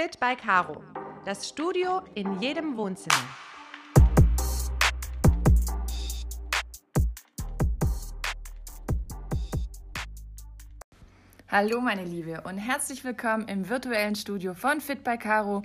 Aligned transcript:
Fit 0.00 0.20
by 0.20 0.36
Caro. 0.36 0.80
Das 1.24 1.48
Studio 1.48 2.02
in 2.14 2.40
jedem 2.40 2.76
Wohnzimmer. 2.76 3.16
Hallo 11.48 11.80
meine 11.80 12.04
Liebe 12.04 12.42
und 12.42 12.58
herzlich 12.58 13.02
willkommen 13.02 13.48
im 13.48 13.68
virtuellen 13.68 14.14
Studio 14.14 14.54
von 14.54 14.80
Fit 14.80 15.02
by 15.02 15.18
Caro. 15.18 15.62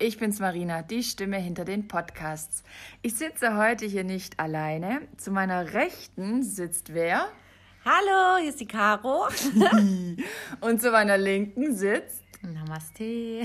Ich 0.00 0.18
bin's 0.18 0.40
Marina, 0.40 0.82
die 0.82 1.04
Stimme 1.04 1.36
hinter 1.36 1.64
den 1.64 1.86
Podcasts. 1.86 2.64
Ich 3.02 3.14
sitze 3.14 3.56
heute 3.56 3.86
hier 3.86 4.02
nicht 4.02 4.40
alleine. 4.40 5.06
Zu 5.16 5.30
meiner 5.30 5.74
Rechten 5.74 6.42
sitzt 6.42 6.92
wer? 6.92 7.28
Hallo, 7.84 8.40
hier 8.40 8.50
ist 8.50 8.58
die 8.58 8.66
Caro. 8.66 9.28
und 10.60 10.82
zu 10.82 10.90
meiner 10.90 11.16
Linken 11.18 11.72
sitzt 11.76 12.25
Namaste, 12.42 13.42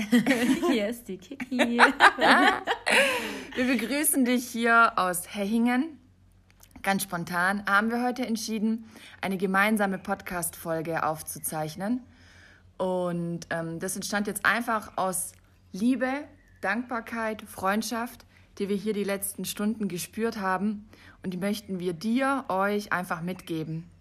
hier 0.70 0.88
ist 0.88 1.08
die 1.08 1.18
Kiki. 1.18 1.78
wir 1.78 3.66
begrüßen 3.66 4.24
dich 4.24 4.48
hier 4.48 4.92
aus 4.96 5.34
Hechingen. 5.34 5.98
Ganz 6.82 7.04
spontan 7.04 7.64
haben 7.66 7.90
wir 7.90 8.02
heute 8.02 8.26
entschieden, 8.26 8.90
eine 9.20 9.36
gemeinsame 9.36 9.98
Podcast-Folge 9.98 11.04
aufzuzeichnen. 11.04 12.00
Und 12.76 13.46
ähm, 13.50 13.78
das 13.78 13.94
entstand 13.94 14.26
jetzt 14.26 14.44
einfach 14.44 14.96
aus 14.96 15.32
Liebe, 15.72 16.24
Dankbarkeit, 16.60 17.42
Freundschaft, 17.42 18.26
die 18.58 18.68
wir 18.68 18.76
hier 18.76 18.94
die 18.94 19.04
letzten 19.04 19.44
Stunden 19.44 19.88
gespürt 19.88 20.38
haben. 20.40 20.88
Und 21.22 21.32
die 21.34 21.38
möchten 21.38 21.78
wir 21.78 21.92
dir, 21.92 22.44
euch 22.48 22.92
einfach 22.92 23.22
mitgeben. 23.22 23.91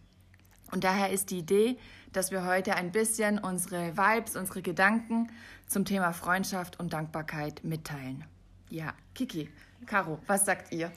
Und 0.71 0.83
daher 0.83 1.09
ist 1.09 1.29
die 1.29 1.39
Idee, 1.39 1.77
dass 2.13 2.31
wir 2.31 2.45
heute 2.45 2.75
ein 2.75 2.91
bisschen 2.91 3.39
unsere 3.39 3.97
Vibes, 3.97 4.35
unsere 4.35 4.61
Gedanken 4.61 5.29
zum 5.67 5.85
Thema 5.85 6.13
Freundschaft 6.13 6.79
und 6.79 6.93
Dankbarkeit 6.93 7.63
mitteilen. 7.63 8.25
Ja, 8.69 8.93
Kiki, 9.13 9.49
Caro, 9.85 10.19
was 10.27 10.45
sagt 10.45 10.71
ihr? 10.71 10.91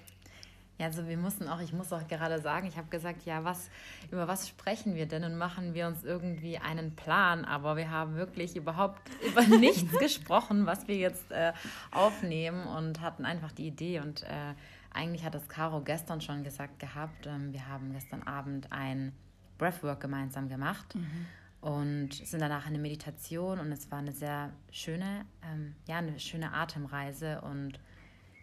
Ja, 0.78 0.86
also 0.86 1.06
wir 1.06 1.16
mussten 1.16 1.48
auch, 1.48 1.60
ich 1.60 1.72
muss 1.72 1.92
auch 1.92 2.06
gerade 2.08 2.40
sagen, 2.40 2.66
ich 2.66 2.76
habe 2.76 2.88
gesagt, 2.88 3.24
ja, 3.24 3.44
was, 3.44 3.70
über 4.10 4.26
was 4.26 4.48
sprechen 4.48 4.96
wir 4.96 5.06
denn 5.06 5.22
und 5.22 5.36
machen 5.36 5.72
wir 5.72 5.86
uns 5.86 6.02
irgendwie 6.02 6.58
einen 6.58 6.96
Plan, 6.96 7.44
aber 7.44 7.76
wir 7.76 7.90
haben 7.90 8.16
wirklich 8.16 8.56
überhaupt 8.56 9.00
über 9.26 9.42
nichts 9.42 9.96
gesprochen, 9.98 10.66
was 10.66 10.88
wir 10.88 10.96
jetzt 10.96 11.30
äh, 11.30 11.52
aufnehmen 11.92 12.66
und 12.66 13.00
hatten 13.00 13.24
einfach 13.24 13.52
die 13.52 13.68
Idee 13.68 14.00
und 14.00 14.24
äh, 14.24 14.54
eigentlich 14.92 15.24
hat 15.24 15.34
das 15.34 15.48
Caro 15.48 15.80
gestern 15.80 16.20
schon 16.20 16.42
gesagt 16.42 16.80
gehabt, 16.80 17.26
ähm, 17.26 17.52
wir 17.52 17.68
haben 17.68 17.92
gestern 17.92 18.24
Abend 18.24 18.72
ein 18.72 19.12
Breathwork 19.58 20.00
gemeinsam 20.00 20.48
gemacht 20.48 20.94
mhm. 20.94 21.26
und 21.60 22.14
sind 22.14 22.40
danach 22.40 22.66
in 22.66 22.74
eine 22.74 22.78
Meditation 22.78 23.58
und 23.58 23.72
es 23.72 23.90
war 23.90 23.98
eine 23.98 24.12
sehr 24.12 24.50
schöne, 24.70 25.24
ähm, 25.42 25.74
ja, 25.86 25.98
eine 25.98 26.18
schöne 26.18 26.52
Atemreise 26.52 27.40
und 27.42 27.78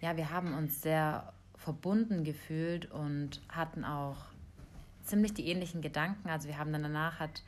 ja, 0.01 0.17
wir 0.17 0.31
haben 0.31 0.53
uns 0.53 0.81
sehr 0.81 1.31
verbunden 1.55 2.23
gefühlt 2.23 2.89
und 2.91 3.41
hatten 3.49 3.85
auch 3.85 4.17
ziemlich 5.03 5.33
die 5.33 5.47
ähnlichen 5.47 5.81
Gedanken. 5.81 6.29
Also 6.29 6.47
wir 6.47 6.57
haben 6.57 6.71
dann 6.71 6.83
danach 6.83 7.19
hat 7.19 7.43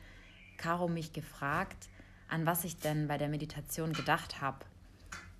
Caro 0.56 0.88
mich 0.88 1.12
gefragt, 1.12 1.88
an 2.28 2.46
was 2.46 2.64
ich 2.64 2.78
denn 2.78 3.08
bei 3.08 3.18
der 3.18 3.28
Meditation 3.28 3.92
gedacht 3.92 4.40
habe. 4.40 4.64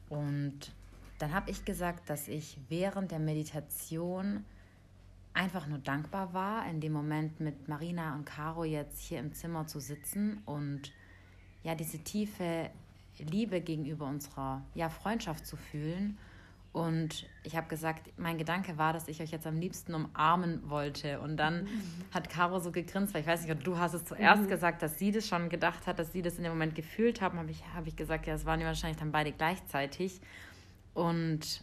Und 0.08 0.72
dann 1.18 1.32
habe 1.32 1.50
ich 1.50 1.64
gesagt, 1.64 2.10
dass 2.10 2.28
ich 2.28 2.58
während 2.68 3.10
der 3.10 3.20
Meditation 3.20 4.44
einfach 5.34 5.66
nur 5.66 5.78
dankbar 5.78 6.32
war, 6.32 6.66
in 6.68 6.80
dem 6.80 6.92
Moment 6.92 7.40
mit 7.40 7.68
Marina 7.68 8.14
und 8.14 8.24
Caro 8.24 8.64
jetzt 8.64 9.00
hier 9.00 9.18
im 9.18 9.32
Zimmer 9.34 9.66
zu 9.66 9.80
sitzen 9.80 10.40
und 10.46 10.92
ja, 11.64 11.74
diese 11.74 11.98
tiefe 11.98 12.70
Liebe 13.18 13.60
gegenüber 13.60 14.06
unserer 14.06 14.62
ja, 14.74 14.88
Freundschaft 14.88 15.46
zu 15.46 15.56
fühlen. 15.56 16.18
Und 16.72 17.28
ich 17.44 17.56
habe 17.56 17.68
gesagt, 17.68 18.10
mein 18.18 18.36
Gedanke 18.36 18.76
war, 18.78 18.92
dass 18.92 19.06
ich 19.06 19.22
euch 19.22 19.30
jetzt 19.30 19.46
am 19.46 19.60
liebsten 19.60 19.94
umarmen 19.94 20.68
wollte. 20.68 21.20
Und 21.20 21.36
dann 21.36 21.64
mhm. 21.64 21.68
hat 22.12 22.28
Caro 22.28 22.58
so 22.58 22.72
gegrinst, 22.72 23.14
weil 23.14 23.20
ich 23.20 23.26
weiß 23.26 23.46
nicht, 23.46 23.66
du 23.66 23.78
hast 23.78 23.94
es 23.94 24.04
zuerst 24.04 24.42
mhm. 24.42 24.48
gesagt, 24.48 24.82
dass 24.82 24.98
sie 24.98 25.12
das 25.12 25.26
schon 25.26 25.48
gedacht 25.48 25.86
hat, 25.86 26.00
dass 26.00 26.12
sie 26.12 26.20
das 26.20 26.36
in 26.36 26.42
dem 26.42 26.52
Moment 26.52 26.74
gefühlt 26.74 27.20
haben. 27.20 27.38
Habe 27.38 27.52
ich, 27.52 27.62
hab 27.74 27.86
ich 27.86 27.94
gesagt, 27.94 28.26
ja, 28.26 28.34
es 28.34 28.44
waren 28.44 28.60
ja 28.60 28.66
wahrscheinlich 28.66 28.98
dann 28.98 29.12
beide 29.12 29.30
gleichzeitig. 29.30 30.20
Und 30.94 31.62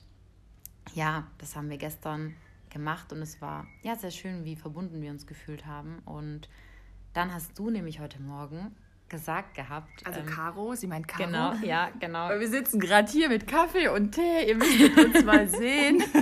ja, 0.93 1.27
das 1.39 1.57
haben 1.57 1.69
wir 1.69 1.77
gestern 1.77 2.33
gemacht 2.71 3.13
und 3.13 3.21
es 3.21 3.41
war 3.41 3.67
ja 3.83 3.95
sehr 3.95 4.11
schön, 4.11 4.43
wie 4.45 4.55
verbunden 4.55 5.01
wir 5.01 5.11
uns 5.11 5.27
gefühlt 5.27 5.65
haben. 5.65 5.99
Und 6.05 6.49
dann 7.13 7.33
hast 7.33 7.59
du 7.59 7.69
nämlich 7.69 7.99
heute 7.99 8.21
Morgen 8.21 8.75
gesagt 9.11 9.53
gehabt. 9.55 10.07
Also 10.07 10.21
ähm, 10.21 10.25
Caro, 10.25 10.73
sie 10.73 10.87
meint 10.87 11.07
Caro. 11.07 11.25
Genau, 11.25 11.53
ja, 11.63 11.91
genau. 11.99 12.29
Weil 12.29 12.39
wir 12.39 12.49
sitzen 12.49 12.79
gerade 12.79 13.11
hier 13.11 13.29
mit 13.29 13.45
Kaffee 13.45 13.89
und 13.89 14.13
Tee, 14.13 14.47
ihr 14.47 14.55
müsst 14.55 14.97
uns 14.97 15.23
mal 15.23 15.47
sehen. 15.47 16.01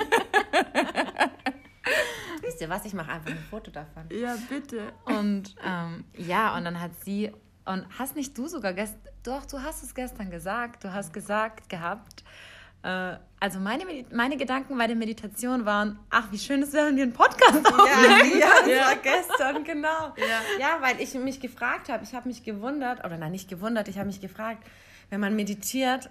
Wisst 2.42 2.62
ihr 2.62 2.70
was, 2.70 2.84
ich 2.86 2.94
mache 2.94 3.12
einfach 3.12 3.30
ein 3.30 3.38
Foto 3.50 3.70
davon. 3.72 4.06
Ja, 4.12 4.36
bitte. 4.50 4.92
Und 5.06 5.56
ähm, 5.64 6.04
ja, 6.18 6.58
und 6.58 6.66
dann 6.66 6.82
hat 6.82 6.92
sie, 7.04 7.32
und 7.66 7.86
hast 7.98 8.16
nicht 8.16 8.36
du 8.38 8.48
sogar 8.48 8.74
gestern, 8.74 9.00
doch, 9.24 9.46
du 9.46 9.62
hast 9.62 9.84
es 9.84 9.94
gestern 9.94 10.32
gesagt, 10.32 10.84
du 10.84 10.92
hast 10.92 11.14
gesagt 11.14 11.70
gehabt, 11.70 12.24
also 12.82 13.60
meine, 13.60 13.84
meine 14.14 14.38
Gedanken 14.38 14.78
bei 14.78 14.88
der 14.88 14.96
Meditation 14.96 15.66
waren, 15.66 16.00
ach, 16.10 16.32
wie 16.32 16.38
schön 16.38 16.62
ist, 16.62 16.74
wenn 16.74 16.96
wir 16.96 17.04
einen 17.04 17.14
Podcast 17.14 17.66
aufnehmen. 17.66 18.40
Ja, 18.40 18.48
ja 18.48 18.50
das 18.60 18.70
ja. 18.70 18.86
war 18.86 18.96
gestern, 18.96 19.64
genau. 19.64 20.14
Ja, 20.18 20.42
ja 20.60 20.82
weil 20.82 21.02
ich 21.02 21.14
mich 21.16 21.40
gefragt 21.40 21.90
habe, 21.90 22.04
ich 22.04 22.14
habe 22.14 22.28
mich 22.28 22.44
gewundert, 22.44 23.04
oder 23.06 23.18
nein, 23.18 23.32
nicht 23.32 23.50
gewundert, 23.50 23.88
ich 23.90 23.98
habe 23.98 24.08
mich 24.08 24.22
gefragt, 24.22 24.64
wenn 25.10 25.20
man 25.20 25.36
meditiert, 25.36 26.10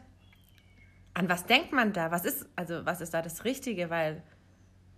an 1.14 1.28
was 1.28 1.46
denkt 1.46 1.72
man 1.72 1.92
da? 1.92 2.10
Was 2.10 2.24
ist, 2.24 2.46
also 2.54 2.84
was 2.84 3.00
ist 3.00 3.14
da 3.14 3.22
das 3.22 3.44
Richtige? 3.44 3.90
Weil 3.90 4.22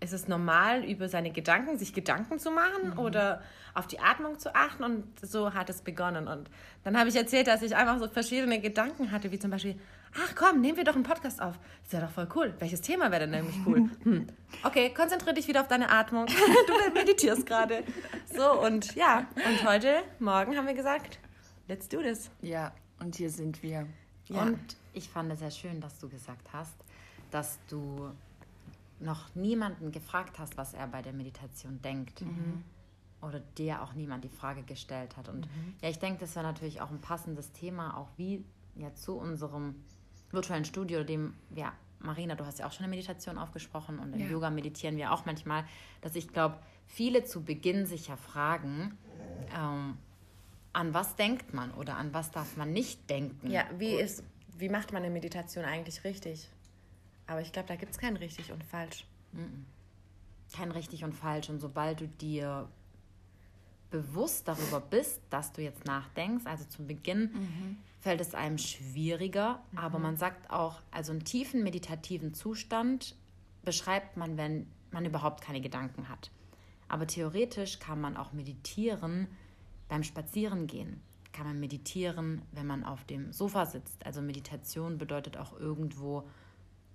ist 0.00 0.12
es 0.12 0.28
normal, 0.28 0.84
über 0.84 1.08
seine 1.08 1.30
Gedanken, 1.30 1.78
sich 1.78 1.94
Gedanken 1.94 2.38
zu 2.38 2.50
machen 2.50 2.90
mhm. 2.92 2.98
oder 2.98 3.42
auf 3.74 3.86
die 3.86 4.00
Atmung 4.00 4.38
zu 4.38 4.54
achten? 4.54 4.82
Und 4.82 5.04
so 5.22 5.54
hat 5.54 5.70
es 5.70 5.82
begonnen. 5.82 6.26
Und 6.26 6.50
dann 6.84 6.98
habe 6.98 7.08
ich 7.08 7.16
erzählt, 7.16 7.46
dass 7.46 7.62
ich 7.62 7.76
einfach 7.76 7.98
so 7.98 8.08
verschiedene 8.08 8.60
Gedanken 8.60 9.12
hatte, 9.12 9.30
wie 9.30 9.38
zum 9.38 9.50
Beispiel, 9.50 9.78
ach 10.14 10.34
komm, 10.34 10.60
nehmen 10.60 10.76
wir 10.76 10.84
doch 10.84 10.94
einen 10.94 11.04
Podcast 11.04 11.40
auf. 11.40 11.58
Das 11.84 11.92
wäre 11.92 12.06
doch 12.06 12.12
voll 12.12 12.28
cool. 12.34 12.54
Welches 12.58 12.80
Thema 12.80 13.10
wäre 13.10 13.20
denn 13.20 13.30
nämlich 13.30 13.56
cool? 13.66 13.90
Hm. 14.02 14.26
Okay, 14.64 14.92
konzentriere 14.92 15.34
dich 15.34 15.48
wieder 15.48 15.60
auf 15.60 15.68
deine 15.68 15.90
Atmung. 15.90 16.26
du 16.66 16.94
meditierst 16.94 17.46
gerade. 17.46 17.84
So, 18.34 18.60
und 18.60 18.94
ja, 18.94 19.26
und 19.34 19.68
heute 19.68 20.02
Morgen 20.18 20.56
haben 20.56 20.66
wir 20.66 20.74
gesagt, 20.74 21.18
let's 21.68 21.88
do 21.88 22.00
this. 22.02 22.30
Ja, 22.40 22.72
und 22.98 23.16
hier 23.16 23.30
sind 23.30 23.62
wir. 23.62 23.86
Ja. 24.26 24.42
Und 24.42 24.76
ich 24.92 25.08
fand 25.08 25.32
es 25.32 25.40
sehr 25.40 25.50
schön, 25.50 25.80
dass 25.80 25.98
du 25.98 26.08
gesagt 26.08 26.52
hast, 26.52 26.74
dass 27.30 27.58
du 27.68 28.10
noch 29.00 29.34
niemanden 29.34 29.92
gefragt 29.92 30.38
hast, 30.38 30.56
was 30.56 30.74
er 30.74 30.86
bei 30.86 31.02
der 31.02 31.12
Meditation 31.12 31.80
denkt. 31.82 32.20
Mhm. 32.22 32.64
Oder 33.22 33.40
dir 33.40 33.82
auch 33.82 33.92
niemand 33.92 34.24
die 34.24 34.30
Frage 34.30 34.62
gestellt 34.62 35.16
hat. 35.16 35.28
Und 35.28 35.46
mhm. 35.46 35.74
ja, 35.82 35.90
ich 35.90 35.98
denke, 35.98 36.20
das 36.20 36.34
wäre 36.34 36.46
natürlich 36.46 36.80
auch 36.80 36.90
ein 36.90 37.00
passendes 37.00 37.52
Thema, 37.52 37.96
auch 37.96 38.08
wie 38.16 38.44
ja 38.76 38.94
zu 38.94 39.16
unserem 39.16 39.74
virtuellen 40.32 40.64
Studio, 40.64 41.04
dem, 41.04 41.34
ja, 41.54 41.72
Marina, 41.98 42.34
du 42.34 42.46
hast 42.46 42.58
ja 42.58 42.66
auch 42.66 42.72
schon 42.72 42.84
eine 42.84 42.90
Meditation 42.90 43.38
aufgesprochen 43.38 43.98
und 43.98 44.14
im 44.14 44.20
ja. 44.20 44.26
Yoga 44.28 44.50
meditieren 44.50 44.96
wir 44.96 45.12
auch 45.12 45.26
manchmal, 45.26 45.64
dass 46.00 46.16
ich 46.16 46.28
glaube, 46.28 46.56
viele 46.86 47.24
zu 47.24 47.42
Beginn 47.42 47.86
sich 47.86 48.08
ja 48.08 48.16
fragen, 48.16 48.96
ähm, 49.54 49.98
an 50.72 50.94
was 50.94 51.16
denkt 51.16 51.52
man 51.52 51.72
oder 51.72 51.96
an 51.96 52.14
was 52.14 52.30
darf 52.30 52.56
man 52.56 52.72
nicht 52.72 53.10
denken? 53.10 53.50
Ja, 53.50 53.64
wie, 53.76 53.94
ist, 53.94 54.22
wie 54.56 54.68
macht 54.68 54.92
man 54.92 55.02
eine 55.02 55.12
Meditation 55.12 55.64
eigentlich 55.64 56.04
richtig? 56.04 56.48
Aber 57.26 57.40
ich 57.40 57.52
glaube, 57.52 57.68
da 57.68 57.76
gibt 57.76 57.92
es 57.92 57.98
kein 57.98 58.16
richtig 58.16 58.52
und 58.52 58.64
falsch. 58.64 59.04
Kein 60.52 60.72
richtig 60.72 61.04
und 61.04 61.12
falsch. 61.12 61.48
Und 61.48 61.60
sobald 61.60 62.00
du 62.00 62.08
dir 62.08 62.68
bewusst 63.90 64.46
darüber 64.48 64.80
bist, 64.80 65.20
dass 65.30 65.52
du 65.52 65.62
jetzt 65.62 65.84
nachdenkst, 65.84 66.46
also 66.46 66.64
zum 66.64 66.86
Beginn 66.86 67.32
mhm. 67.32 67.76
fällt 67.98 68.20
es 68.20 68.34
einem 68.34 68.58
schwieriger, 68.58 69.62
mhm. 69.72 69.78
aber 69.78 69.98
man 69.98 70.16
sagt 70.16 70.50
auch, 70.50 70.80
also 70.90 71.12
einen 71.12 71.24
tiefen 71.24 71.62
meditativen 71.62 72.34
Zustand 72.34 73.16
beschreibt 73.64 74.16
man, 74.16 74.36
wenn 74.36 74.66
man 74.90 75.04
überhaupt 75.04 75.42
keine 75.42 75.60
Gedanken 75.60 76.08
hat. 76.08 76.30
Aber 76.88 77.06
theoretisch 77.06 77.78
kann 77.78 78.00
man 78.00 78.16
auch 78.16 78.32
meditieren 78.32 79.28
beim 79.88 80.02
Spazierengehen. 80.02 81.00
Kann 81.32 81.46
man 81.46 81.60
meditieren, 81.60 82.42
wenn 82.50 82.66
man 82.66 82.84
auf 82.84 83.04
dem 83.04 83.32
Sofa 83.32 83.66
sitzt. 83.66 84.04
Also 84.04 84.20
Meditation 84.20 84.98
bedeutet 84.98 85.36
auch 85.36 85.58
irgendwo 85.58 86.24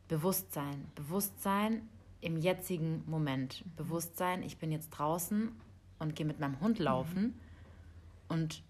Bewusstsein. 0.10 0.86
Bewusstsein 0.96 1.88
im 2.20 2.36
jetzigen 2.36 3.04
Moment. 3.06 3.64
Bewusstsein, 3.78 4.44
ich 4.44 4.58
bin 4.58 4.72
jetzt 4.72 4.90
draußen 4.90 5.52
und 6.00 6.16
gehe 6.16 6.26
mit 6.26 6.40
meinem 6.40 6.60
Hund 6.60 6.80
laufen 6.80 7.24
mhm. 7.24 7.34
und 8.30 8.64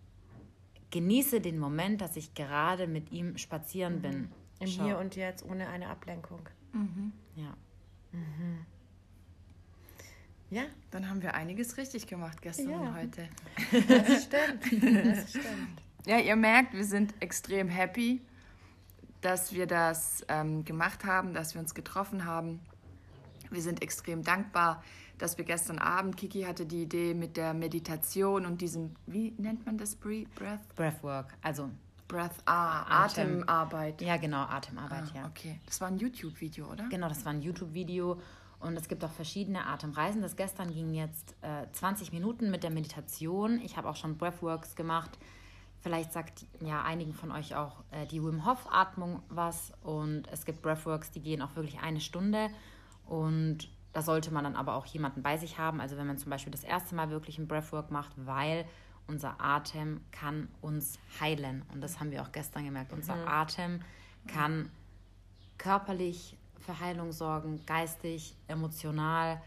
genieße 0.91 1.41
den 1.41 1.59
Moment, 1.59 2.01
dass 2.01 2.15
ich 2.15 2.33
gerade 2.33 2.87
mit 2.87 3.11
ihm 3.11 3.37
spazieren 3.37 3.97
mhm. 3.97 4.01
bin. 4.01 4.29
Im 4.59 4.67
Schau. 4.67 4.85
Hier 4.85 4.97
und 4.97 5.15
Jetzt, 5.15 5.43
ohne 5.45 5.67
eine 5.67 5.89
Ablenkung. 5.89 6.41
Mhm. 6.73 7.11
Ja. 7.35 7.57
Mhm. 8.11 8.65
Ja. 10.49 10.63
Dann 10.91 11.09
haben 11.09 11.21
wir 11.21 11.33
einiges 11.33 11.77
richtig 11.77 12.07
gemacht 12.07 12.41
gestern 12.41 12.69
ja. 12.69 12.77
und 12.77 12.95
heute. 12.95 13.27
Das 13.87 14.23
stimmt. 14.23 15.05
Das 15.05 15.29
stimmt. 15.29 15.81
Ja, 16.05 16.19
ihr 16.19 16.35
merkt, 16.35 16.73
wir 16.73 16.85
sind 16.85 17.13
extrem 17.19 17.67
happy 17.67 18.21
dass 19.25 19.53
wir 19.53 19.65
das 19.65 20.23
ähm, 20.27 20.63
gemacht 20.65 21.03
haben, 21.03 21.33
dass 21.33 21.55
wir 21.55 21.61
uns 21.61 21.73
getroffen 21.73 22.25
haben. 22.25 22.59
Wir 23.51 23.61
sind 23.61 23.81
extrem 23.81 24.23
dankbar, 24.23 24.83
dass 25.17 25.37
wir 25.37 25.45
gestern 25.45 25.79
Abend, 25.79 26.17
Kiki 26.17 26.43
hatte 26.43 26.65
die 26.65 26.83
Idee 26.83 27.13
mit 27.13 27.37
der 27.37 27.53
Meditation 27.53 28.45
und 28.45 28.61
diesem, 28.61 28.95
wie 29.05 29.33
nennt 29.37 29.65
man 29.65 29.77
das? 29.77 29.95
Breath? 29.95 30.29
Breathwork, 30.75 31.33
also 31.41 31.69
Breath, 32.07 32.35
ah, 32.45 33.05
Atem. 33.05 33.41
Atemarbeit. 33.41 34.01
Ja, 34.01 34.17
genau, 34.17 34.43
Atemarbeit, 34.43 35.05
ah, 35.13 35.17
ja. 35.17 35.25
Okay, 35.27 35.59
das 35.65 35.81
war 35.81 35.87
ein 35.87 35.97
YouTube-Video, 35.97 36.71
oder? 36.71 36.87
Genau, 36.89 37.07
das 37.09 37.25
war 37.25 37.33
ein 37.33 37.41
YouTube-Video 37.41 38.19
und 38.59 38.77
es 38.77 38.87
gibt 38.87 39.03
auch 39.03 39.11
verschiedene 39.11 39.65
Atemreisen. 39.65 40.21
Das 40.21 40.35
gestern 40.35 40.73
ging 40.73 40.93
jetzt 40.93 41.35
äh, 41.41 41.71
20 41.71 42.11
Minuten 42.11 42.51
mit 42.51 42.63
der 42.63 42.71
Meditation. 42.71 43.59
Ich 43.61 43.77
habe 43.77 43.89
auch 43.89 43.95
schon 43.95 44.17
Breathworks 44.17 44.75
gemacht. 44.75 45.17
Vielleicht 45.81 46.13
sagt 46.13 46.45
ja 46.61 46.83
einigen 46.83 47.13
von 47.13 47.31
euch 47.31 47.55
auch 47.55 47.83
äh, 47.91 48.05
die 48.07 48.23
Wim 48.23 48.45
Hof 48.45 48.67
Atmung 48.71 49.21
was 49.29 49.71
und 49.83 50.27
es 50.31 50.45
gibt 50.45 50.61
Breathworks, 50.61 51.11
die 51.11 51.21
gehen 51.21 51.41
auch 51.41 51.55
wirklich 51.55 51.79
eine 51.79 52.01
Stunde 52.01 52.49
und 53.05 53.69
da 53.93 54.01
sollte 54.01 54.31
man 54.31 54.43
dann 54.43 54.55
aber 54.55 54.75
auch 54.75 54.85
jemanden 54.85 55.23
bei 55.23 55.37
sich 55.37 55.57
haben. 55.57 55.79
Also 55.79 55.95
wenn 55.95 56.07
man 56.07 56.17
zum 56.17 56.29
Beispiel 56.29 56.51
das 56.51 56.63
erste 56.63 56.95
Mal 56.95 57.09
wirklich 57.09 57.37
ein 57.37 57.47
Breathwork 57.47 57.91
macht, 57.91 58.11
weil 58.17 58.65
unser 59.07 59.39
Atem 59.39 60.01
kann 60.11 60.49
uns 60.61 60.99
heilen. 61.19 61.63
Und 61.71 61.81
das 61.81 61.99
haben 61.99 62.11
wir 62.11 62.21
auch 62.21 62.31
gestern 62.31 62.65
gemerkt. 62.65 62.91
Unser 62.91 63.15
mhm. 63.15 63.27
Atem 63.27 63.81
kann 64.27 64.69
körperlich 65.57 66.35
für 66.59 66.79
Heilung 66.79 67.11
sorgen, 67.11 67.65
geistig, 67.65 68.35
emotional. 68.47 69.41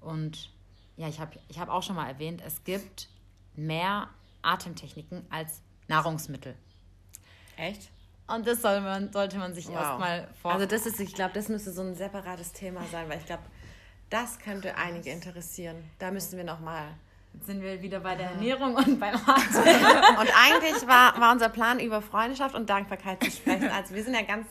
Und 0.00 0.50
ja, 0.96 1.08
ich 1.08 1.20
habe 1.20 1.38
ich 1.48 1.58
hab 1.58 1.68
auch 1.68 1.82
schon 1.82 1.96
mal 1.96 2.08
erwähnt, 2.08 2.42
es 2.46 2.64
gibt 2.64 3.08
mehr 3.54 4.08
Atemtechniken 4.42 5.26
als 5.30 5.62
Nahrungsmittel. 5.88 6.54
Echt? 7.56 7.90
Und 8.34 8.46
das 8.46 8.62
soll 8.62 8.80
man, 8.80 9.12
sollte 9.12 9.38
man 9.38 9.54
sich 9.54 9.68
wow. 9.68 9.76
erstmal 9.76 10.28
vor. 10.40 10.52
Also 10.52 10.66
das 10.66 10.86
ist, 10.86 11.00
ich 11.00 11.14
glaube, 11.14 11.32
das 11.34 11.48
müsste 11.48 11.72
so 11.72 11.82
ein 11.82 11.94
separates 11.94 12.52
Thema 12.52 12.82
sein, 12.90 13.08
weil 13.08 13.18
ich 13.18 13.26
glaube, 13.26 13.42
das 14.08 14.38
könnte 14.38 14.76
einige 14.76 15.10
interessieren. 15.10 15.76
Da 15.98 16.10
müssen 16.10 16.36
wir 16.36 16.44
noch 16.44 16.60
mal 16.60 16.94
Jetzt 17.32 17.46
sind 17.46 17.62
wir 17.62 17.80
wieder 17.80 18.00
bei 18.00 18.16
der 18.16 18.30
Ernährung 18.30 18.74
und 18.74 18.98
beim 18.98 19.14
Atem. 19.14 19.62
und 20.20 20.28
eigentlich 20.36 20.86
war, 20.86 21.18
war 21.20 21.32
unser 21.32 21.48
Plan, 21.48 21.78
über 21.78 22.02
Freundschaft 22.02 22.54
und 22.54 22.68
Dankbarkeit 22.68 23.22
zu 23.22 23.30
sprechen. 23.30 23.70
Also 23.70 23.94
wir 23.94 24.02
sind 24.02 24.14
ja 24.14 24.22
ganz, 24.22 24.46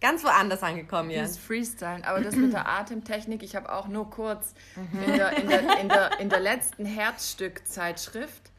ganz 0.00 0.22
woanders 0.22 0.62
angekommen 0.62 1.10
jetzt. 1.10 1.36
Das 1.36 1.38
Freestyle. 1.38 2.06
Aber 2.06 2.20
das 2.20 2.36
mit 2.36 2.52
der 2.52 2.68
Atemtechnik, 2.68 3.42
ich 3.42 3.56
habe 3.56 3.72
auch 3.72 3.88
nur 3.88 4.10
kurz 4.10 4.54
mhm. 4.76 5.02
in, 5.02 5.16
der, 5.16 5.36
in, 5.38 5.48
der, 5.48 5.80
in, 5.80 5.88
der, 5.88 6.20
in 6.20 6.28
der 6.28 6.40
letzten 6.40 6.84
Herzstück-Zeitschrift 6.84 8.50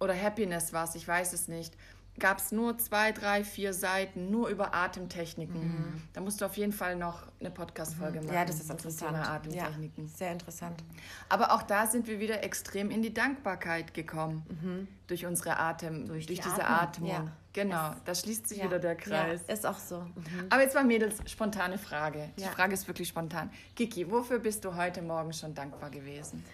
oder 0.00 0.20
Happiness 0.20 0.72
war 0.72 0.84
es, 0.84 0.96
ich 0.96 1.06
weiß 1.06 1.32
es 1.32 1.46
nicht, 1.46 1.72
gab 2.18 2.38
es 2.38 2.52
nur 2.52 2.78
zwei, 2.78 3.12
drei, 3.12 3.42
vier 3.42 3.72
Seiten 3.72 4.30
nur 4.30 4.48
über 4.48 4.74
Atemtechniken. 4.74 5.60
Mhm. 5.60 6.02
Da 6.12 6.20
musst 6.20 6.40
du 6.40 6.44
auf 6.44 6.56
jeden 6.56 6.72
Fall 6.72 6.96
noch 6.96 7.22
eine 7.40 7.50
Podcast-Folge 7.50 8.20
mhm. 8.20 8.26
machen. 8.26 8.36
Ja, 8.36 8.44
das 8.44 8.60
ist 8.60 8.70
interessant. 8.70 9.16
Atemtechniken. 9.16 10.04
Ja, 10.04 10.10
sehr 10.10 10.32
interessant. 10.32 10.82
Aber 11.28 11.52
auch 11.52 11.62
da 11.62 11.86
sind 11.86 12.06
wir 12.06 12.20
wieder 12.20 12.42
extrem 12.44 12.90
in 12.90 13.02
die 13.02 13.12
Dankbarkeit 13.12 13.94
gekommen. 13.94 14.46
Mhm. 14.48 14.88
Durch 15.06 15.26
unsere 15.26 15.58
Atem, 15.58 16.06
durch, 16.06 16.26
durch 16.26 16.40
die 16.40 16.48
diese 16.48 16.64
Atmung. 16.66 17.10
Ja. 17.10 17.32
Genau, 17.52 17.94
da 18.04 18.14
schließt 18.14 18.48
sich 18.48 18.58
ja. 18.58 18.64
wieder 18.64 18.78
der 18.78 18.96
Kreis. 18.96 19.42
Ja, 19.46 19.54
ist 19.54 19.66
auch 19.66 19.78
so. 19.78 20.00
Mhm. 20.00 20.46
Aber 20.50 20.62
jetzt 20.62 20.74
mal 20.74 20.84
Mädels, 20.84 21.18
spontane 21.30 21.78
Frage. 21.78 22.30
Die 22.38 22.44
Frage 22.44 22.74
ist 22.74 22.88
wirklich 22.88 23.08
spontan. 23.08 23.50
Kiki, 23.76 24.10
wofür 24.10 24.38
bist 24.38 24.64
du 24.64 24.74
heute 24.74 25.02
Morgen 25.02 25.32
schon 25.32 25.54
dankbar 25.54 25.90
gewesen? 25.90 26.44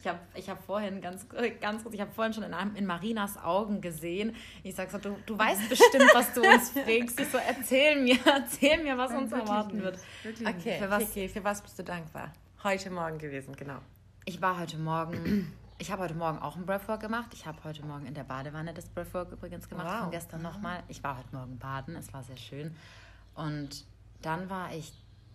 Ich 0.00 0.06
habe 0.06 0.18
ich 0.34 0.48
hab 0.48 0.62
vorhin 0.62 1.00
ganz, 1.00 1.26
ganz 1.60 1.82
kurz, 1.82 1.94
ich 1.94 2.00
habe 2.00 2.12
vorhin 2.12 2.32
schon 2.32 2.44
in, 2.44 2.54
in 2.76 2.86
Marinas 2.86 3.36
Augen 3.36 3.80
gesehen. 3.80 4.34
Ich 4.62 4.74
sage 4.74 4.90
so, 4.90 4.98
du, 4.98 5.16
du 5.26 5.38
weißt 5.38 5.68
bestimmt, 5.68 6.10
was 6.14 6.32
du 6.32 6.42
uns 6.42 6.70
fragst. 6.70 7.20
Ich 7.20 7.28
so, 7.28 7.38
erzähl 7.38 8.00
mir, 8.00 8.18
erzähl 8.24 8.82
mir, 8.82 8.96
was 8.96 9.10
Nein, 9.10 9.24
uns 9.24 9.32
erwarten 9.32 9.82
wird. 9.82 9.98
Okay, 10.24 10.78
für 10.78 10.90
was, 10.90 11.02
okay, 11.02 11.28
für 11.28 11.42
was 11.42 11.60
bist 11.60 11.78
du 11.78 11.82
dankbar? 11.82 12.32
Heute 12.62 12.90
Morgen 12.90 13.18
gewesen, 13.18 13.54
genau. 13.56 13.78
Ich 14.24 14.40
war 14.40 14.58
heute 14.58 14.78
Morgen, 14.78 15.52
ich 15.78 15.90
habe 15.90 16.02
heute 16.02 16.14
Morgen 16.14 16.38
auch 16.38 16.56
ein 16.56 16.66
Breathwork 16.66 17.00
gemacht. 17.00 17.30
Ich 17.32 17.46
habe 17.46 17.58
heute 17.64 17.84
Morgen 17.84 18.06
in 18.06 18.14
der 18.14 18.24
Badewanne 18.24 18.74
das 18.74 18.88
Breathwork 18.88 19.32
übrigens 19.32 19.68
gemacht, 19.68 19.88
wow. 19.88 20.00
von 20.02 20.10
gestern 20.10 20.42
nochmal. 20.42 20.82
Ich 20.88 21.02
war 21.02 21.18
heute 21.18 21.34
Morgen 21.34 21.58
baden, 21.58 21.96
es 21.96 22.12
war 22.12 22.22
sehr 22.22 22.36
schön. 22.36 22.74
Und 23.34 23.84
dann 24.22 24.50
war 24.50 24.72
ich 24.74 24.92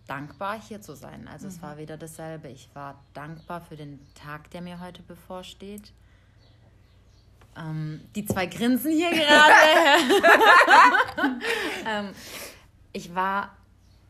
dankbar, 0.07 0.61
hier 0.61 0.81
zu 0.81 0.95
sein. 0.95 1.27
Also 1.27 1.47
mhm. 1.47 1.53
es 1.53 1.61
war 1.61 1.77
wieder 1.77 1.97
dasselbe. 1.97 2.49
Ich 2.49 2.69
war 2.73 3.03
dankbar 3.13 3.61
für 3.61 3.75
den 3.75 3.99
Tag, 4.15 4.49
der 4.51 4.61
mir 4.61 4.79
heute 4.79 5.01
bevorsteht. 5.03 5.93
Ähm, 7.55 8.01
die 8.15 8.25
zwei 8.25 8.47
grinsen 8.47 8.91
hier 8.91 9.11
gerade. 9.11 9.53
ähm, 11.87 12.09
ich 12.91 13.13
war, 13.13 13.55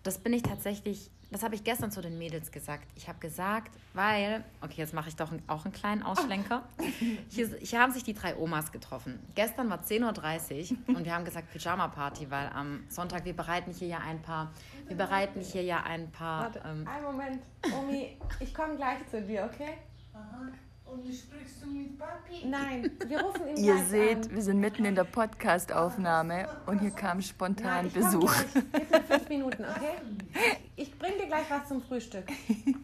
das 0.04 0.18
bin 0.18 0.34
ich 0.34 0.44
tatsächlich 0.44 1.10
das 1.34 1.44
habe 1.44 1.56
ich 1.56 1.64
gestern 1.64 1.92
zu 1.92 2.02
den 2.02 2.18
Mädels 2.18 2.52
gesagt. 2.52 2.88
Ich 2.96 3.08
habe 3.08 3.20
gesagt, 3.20 3.72
weil, 3.94 4.44
okay, 4.62 4.76
jetzt 4.78 4.94
mache 4.94 5.10
ich 5.10 5.16
doch 5.16 5.32
auch 5.48 5.66
einen 5.66 5.74
kleinen 5.74 6.04
Ausschlenker. 6.04 6.64
Hier, 7.30 7.48
hier, 7.60 7.80
haben 7.80 7.92
sich 7.92 8.04
die 8.04 8.14
drei 8.14 8.36
Omas 8.38 8.72
getroffen. 8.72 9.20
Gestern 9.36 9.70
war 9.70 9.82
10.30 9.82 10.72
Uhr 10.72 10.96
und 10.96 11.06
wir 11.06 11.14
haben 11.14 11.26
gesagt 11.26 11.52
Pyjama-Party, 11.52 12.30
weil 12.30 12.48
am 12.50 12.84
Sonntag, 12.90 13.26
wir 13.26 13.36
bereiten 13.36 13.72
hier 13.72 13.88
ja 13.88 13.98
ein 14.00 14.22
paar, 14.22 14.52
wir 14.88 14.96
bereiten 14.96 15.42
hier 15.42 15.64
ja 15.64 15.84
ein 15.84 16.12
paar... 16.12 16.44
Warte, 16.44 16.62
ähm, 16.66 16.88
einen 16.88 17.04
Moment, 17.04 17.42
Omi, 17.78 18.18
ich 18.40 18.54
komme 18.54 18.76
gleich 18.76 19.00
zu 19.10 19.22
dir, 19.22 19.50
okay? 19.52 19.78
Aha. 20.14 20.48
Und 20.94 21.12
sprichst 21.12 21.63
du 21.63 21.68
mit 21.69 21.98
Papi? 21.98 22.45
Nein, 22.45 22.92
wir 23.07 23.19
rufen 23.19 23.48
ihn 23.48 23.57
Ihr 23.63 23.78
seht, 23.86 24.28
an. 24.28 24.36
wir 24.36 24.42
sind 24.44 24.60
mitten 24.60 24.86
in 24.86 24.94
der 24.94 25.06
Podcast-Aufnahme 25.06 26.48
und 26.68 26.81
hier 26.81 26.92
kam 26.92 27.19
spontan 27.19 27.86
Nein, 27.86 27.92
Besuch. 27.92 28.31
Gleich. 28.31 28.63
Gib 28.74 28.92
mir 28.92 29.01
fünf 29.01 29.30
Minuten, 29.30 29.63
okay? 29.63 30.40
Ich 30.75 30.98
bring 31.00 31.13
dir 31.18 31.25
gleich 31.25 31.50
was 31.50 31.68
zum 31.68 31.81
Frühstück. 31.81 32.25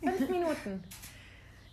Fünf 0.03 0.27
Minuten. 0.27 0.83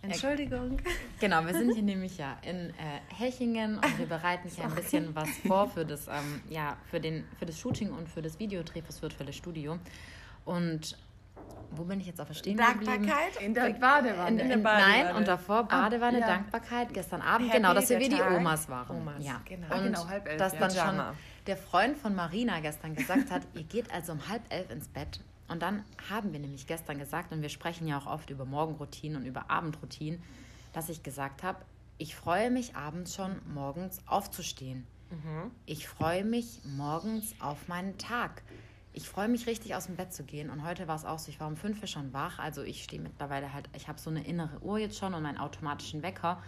Entschuldigung. 0.03 0.77
Genau, 1.19 1.43
wir 1.43 1.53
sind 1.53 1.73
hier 1.73 1.81
nämlich 1.81 2.19
ja 2.19 2.37
in 2.43 2.69
äh, 2.69 2.73
Hechingen 3.15 3.77
und 3.77 3.97
wir 3.97 4.05
bereiten 4.05 4.47
hier 4.47 4.65
ein 4.65 4.75
bisschen 4.75 5.15
was 5.15 5.29
vor 5.47 5.67
für 5.69 5.85
das, 5.85 6.07
ähm, 6.07 6.41
ja, 6.49 6.77
für, 6.91 6.99
den, 6.99 7.25
für 7.39 7.47
das 7.47 7.57
Shooting 7.57 7.91
und 7.91 8.07
für 8.07 8.21
das 8.21 8.37
Videodreh 8.37 8.83
fürs 8.83 9.01
virtuelle 9.01 9.33
Studio. 9.33 9.79
Und 10.45 10.97
wo 11.71 11.83
bin 11.83 11.99
ich 11.99 12.07
jetzt 12.07 12.19
auf 12.19 12.27
Verstehen 12.27 12.57
Dankbarkeit? 12.57 13.41
In 13.41 13.53
der 13.53 13.69
Badewanne. 13.71 14.29
In, 14.29 14.39
in, 14.39 14.51
in, 14.51 14.61
nein, 14.61 15.15
und 15.15 15.27
davor 15.27 15.63
Badewanne, 15.63 16.17
ah, 16.17 16.21
ja. 16.21 16.27
Dankbarkeit, 16.27 16.93
gestern 16.93 17.21
Abend, 17.21 17.49
Happy 17.49 17.57
genau, 17.57 17.73
dass 17.73 17.89
wir 17.89 17.99
wie 17.99 18.09
die 18.09 18.21
Omas 18.21 18.69
waren. 18.69 18.97
Omas, 18.97 19.25
ja. 19.25 19.41
genau. 19.45 19.75
Und 19.75 19.83
genau, 19.83 20.07
halb 20.07 20.27
elf, 20.27 20.37
dass 20.37 20.53
ja. 20.53 20.59
dann 20.59 20.71
schon 20.71 21.15
der 21.45 21.57
Freund 21.57 21.97
von 21.97 22.15
Marina 22.15 22.59
gestern 22.59 22.95
gesagt 22.95 23.31
hat, 23.31 23.41
ihr 23.53 23.63
geht 23.63 23.91
also 23.93 24.13
um 24.13 24.27
halb 24.27 24.41
elf 24.49 24.69
ins 24.71 24.87
Bett. 24.87 25.21
Und 25.47 25.61
dann 25.61 25.83
haben 26.09 26.33
wir 26.33 26.39
nämlich 26.39 26.67
gestern 26.67 26.99
gesagt, 26.99 27.31
und 27.31 27.41
wir 27.41 27.49
sprechen 27.49 27.87
ja 27.87 27.97
auch 27.97 28.07
oft 28.07 28.29
über 28.29 28.45
Morgenroutinen 28.45 29.21
und 29.21 29.25
über 29.25 29.49
Abendroutinen, 29.49 30.21
dass 30.73 30.89
ich 30.89 31.03
gesagt 31.03 31.43
habe, 31.43 31.59
ich 31.97 32.15
freue 32.15 32.51
mich 32.51 32.75
abends 32.75 33.15
schon 33.15 33.41
morgens 33.53 34.01
aufzustehen. 34.05 34.85
Mhm. 35.09 35.51
Ich 35.65 35.87
freue 35.87 36.25
mich 36.25 36.61
morgens 36.65 37.33
auf 37.39 37.67
meinen 37.67 37.97
Tag 37.97 38.43
ich 38.97 39.07
freue 39.07 39.27
mich 39.27 39.45
richtig 39.45 39.75
aus 39.75 39.85
dem 39.85 39.95
Bett 39.95 40.11
zu 40.11 40.23
gehen. 40.23 40.49
Und 40.49 40.63
heute 40.63 40.87
war 40.87 40.95
es 40.95 41.05
auch 41.05 41.19
so, 41.19 41.29
ich 41.29 41.39
war 41.39 41.47
um 41.47 41.55
fünf 41.55 41.79
Uhr 41.81 41.87
schon 41.87 42.13
wach. 42.13 42.39
Also 42.39 42.63
ich 42.63 42.83
stehe 42.83 42.99
mittlerweile 42.99 43.53
halt, 43.53 43.69
ich 43.75 43.87
habe 43.87 43.99
so 43.99 44.09
eine 44.09 44.25
innere 44.25 44.59
Uhr 44.63 44.79
jetzt 44.79 44.97
schon 44.97 45.13
und 45.13 45.23
einen 45.23 45.37
automatischen 45.37 46.01
Wecker. 46.01 46.41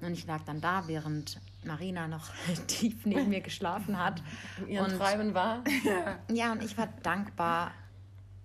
Und 0.00 0.12
ich 0.12 0.26
lag 0.26 0.42
dann 0.42 0.60
da, 0.60 0.88
während 0.88 1.40
Marina 1.64 2.08
noch 2.08 2.30
tief 2.66 3.06
neben 3.06 3.28
mir 3.28 3.40
geschlafen 3.40 3.96
hat. 3.96 4.24
In 4.58 4.70
ihren 4.70 4.92
und, 4.92 4.98
Träumen 4.98 5.34
war. 5.34 5.62
ja, 6.32 6.50
und 6.50 6.64
ich 6.64 6.76
war 6.76 6.88
dankbar. 7.04 7.70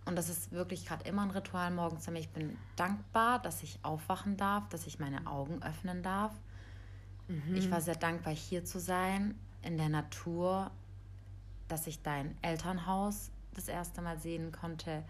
Und 0.05 0.15
das 0.15 0.29
ist 0.29 0.51
wirklich 0.51 0.85
gerade 0.85 1.09
immer 1.09 1.23
ein 1.23 1.31
Ritual 1.31 1.71
morgens 1.71 2.05
für 2.05 2.11
mich. 2.11 2.25
Ich 2.25 2.29
bin 2.29 2.55
dankbar, 2.75 3.39
dass 3.39 3.63
ich 3.63 3.79
aufwachen 3.81 4.37
darf, 4.37 4.69
dass 4.69 4.85
ich 4.85 4.99
meine 4.99 5.25
Augen 5.25 5.63
öffnen 5.63 6.03
darf. 6.03 6.33
Mhm. 7.27 7.55
Ich 7.55 7.71
war 7.71 7.81
sehr 7.81 7.95
dankbar, 7.95 8.33
hier 8.33 8.63
zu 8.63 8.79
sein, 8.79 9.33
in 9.63 9.77
der 9.77 9.89
Natur, 9.89 10.69
dass 11.67 11.87
ich 11.87 12.03
dein 12.03 12.37
Elternhaus 12.43 13.31
das 13.59 13.67
erste 13.67 14.01
Mal 14.01 14.17
sehen 14.17 14.51
konnte. 14.51 15.03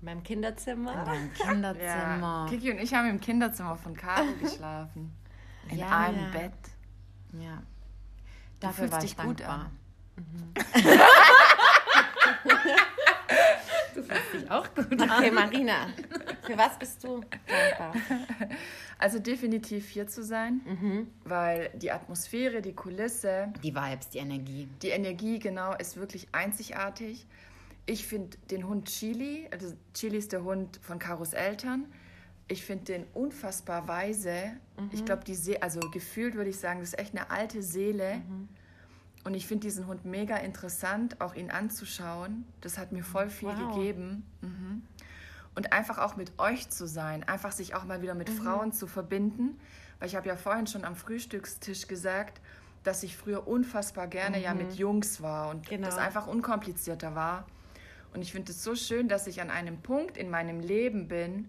In 0.00 0.06
meinem 0.06 0.22
Kinderzimmer. 0.22 0.92
In 0.92 1.04
deinem 1.04 1.32
Kinderzimmer. 1.34 2.44
Ja. 2.44 2.46
Kiki 2.48 2.70
und 2.72 2.78
ich 2.78 2.94
haben 2.94 3.08
im 3.08 3.20
Kinderzimmer 3.20 3.76
von 3.76 3.96
Caro 3.96 4.32
geschlafen. 4.40 5.14
In 5.68 5.78
ja, 5.78 5.98
einem 5.98 6.24
ja. 6.24 6.30
Bett. 6.30 6.52
Ja. 7.32 7.62
Dafür 8.58 8.86
du 8.86 8.92
war 8.92 9.04
ich 9.04 9.14
dankbar. 9.14 9.70
Mhm. 10.16 10.54
du 13.94 14.02
fühlst 14.02 14.32
dich 14.34 14.50
auch 14.50 14.74
gut 14.74 15.00
an. 15.00 15.10
Okay, 15.10 15.30
Marina, 15.30 15.86
für 16.50 16.58
was 16.58 16.78
bist 16.78 17.04
du 17.04 17.20
dankbar? 17.46 17.94
Also 18.98 19.18
definitiv 19.18 19.88
hier 19.88 20.06
zu 20.08 20.22
sein, 20.22 20.60
mhm. 20.66 21.06
weil 21.24 21.70
die 21.74 21.90
Atmosphäre, 21.90 22.60
die 22.60 22.74
Kulisse, 22.74 23.50
die 23.62 23.74
Vibes, 23.74 24.10
die 24.10 24.18
Energie. 24.18 24.68
Die 24.82 24.88
Energie, 24.88 25.38
genau, 25.38 25.74
ist 25.74 25.96
wirklich 25.96 26.28
einzigartig. 26.32 27.26
Ich 27.86 28.06
finde 28.06 28.36
den 28.50 28.68
Hund 28.68 28.88
Chili, 28.88 29.48
also 29.50 29.74
Chili 29.94 30.18
ist 30.18 30.32
der 30.32 30.44
Hund 30.44 30.78
von 30.82 30.98
Karos 30.98 31.32
Eltern. 31.32 31.86
Ich 32.46 32.62
finde 32.62 32.84
den 32.84 33.06
unfassbar 33.14 33.88
weise. 33.88 34.34
Mhm. 34.76 34.90
Ich 34.92 35.02
glaube, 35.06 35.24
die 35.24 35.34
See 35.34 35.58
also 35.58 35.80
gefühlt 35.80 36.34
würde 36.34 36.50
ich 36.50 36.58
sagen, 36.58 36.80
das 36.80 36.90
ist 36.90 36.98
echt 36.98 37.16
eine 37.16 37.30
alte 37.30 37.62
Seele. 37.62 38.16
Mhm. 38.16 38.48
Und 39.24 39.32
ich 39.32 39.46
finde 39.46 39.66
diesen 39.66 39.86
Hund 39.86 40.04
mega 40.04 40.36
interessant, 40.36 41.22
auch 41.22 41.34
ihn 41.34 41.50
anzuschauen. 41.50 42.44
Das 42.60 42.76
hat 42.76 42.92
mir 42.92 43.02
voll 43.02 43.30
viel 43.30 43.48
Wow. 43.48 43.74
gegeben. 43.74 44.24
Mhm. 44.42 44.82
Und 45.54 45.72
einfach 45.72 45.98
auch 45.98 46.16
mit 46.16 46.38
euch 46.38 46.68
zu 46.70 46.86
sein, 46.86 47.24
einfach 47.24 47.52
sich 47.52 47.74
auch 47.74 47.84
mal 47.84 48.02
wieder 48.02 48.14
mit 48.14 48.28
Mhm. 48.28 48.42
Frauen 48.42 48.72
zu 48.72 48.86
verbinden. 48.86 49.58
Weil 49.98 50.08
ich 50.08 50.16
habe 50.16 50.28
ja 50.28 50.36
vorhin 50.36 50.66
schon 50.66 50.84
am 50.84 50.96
Frühstückstisch 50.96 51.86
gesagt, 51.88 52.40
dass 52.84 53.02
ich 53.02 53.16
früher 53.16 53.46
unfassbar 53.46 54.06
gerne 54.06 54.40
ja 54.40 54.54
mit 54.54 54.74
Jungs 54.74 55.20
war 55.20 55.50
und 55.50 55.66
Mhm. 55.66 55.70
Genau. 55.76 55.86
das 55.88 55.98
einfach 55.98 56.26
unkomplizierter 56.26 57.14
war. 57.14 57.46
Und 58.14 58.22
ich 58.22 58.32
finde 58.32 58.52
es 58.52 58.64
so 58.64 58.74
schön, 58.74 59.08
dass 59.08 59.26
ich 59.26 59.40
an 59.42 59.50
einem 59.50 59.78
Punkt 59.82 60.16
in 60.16 60.30
meinem 60.30 60.60
Leben 60.60 61.06
bin, 61.08 61.48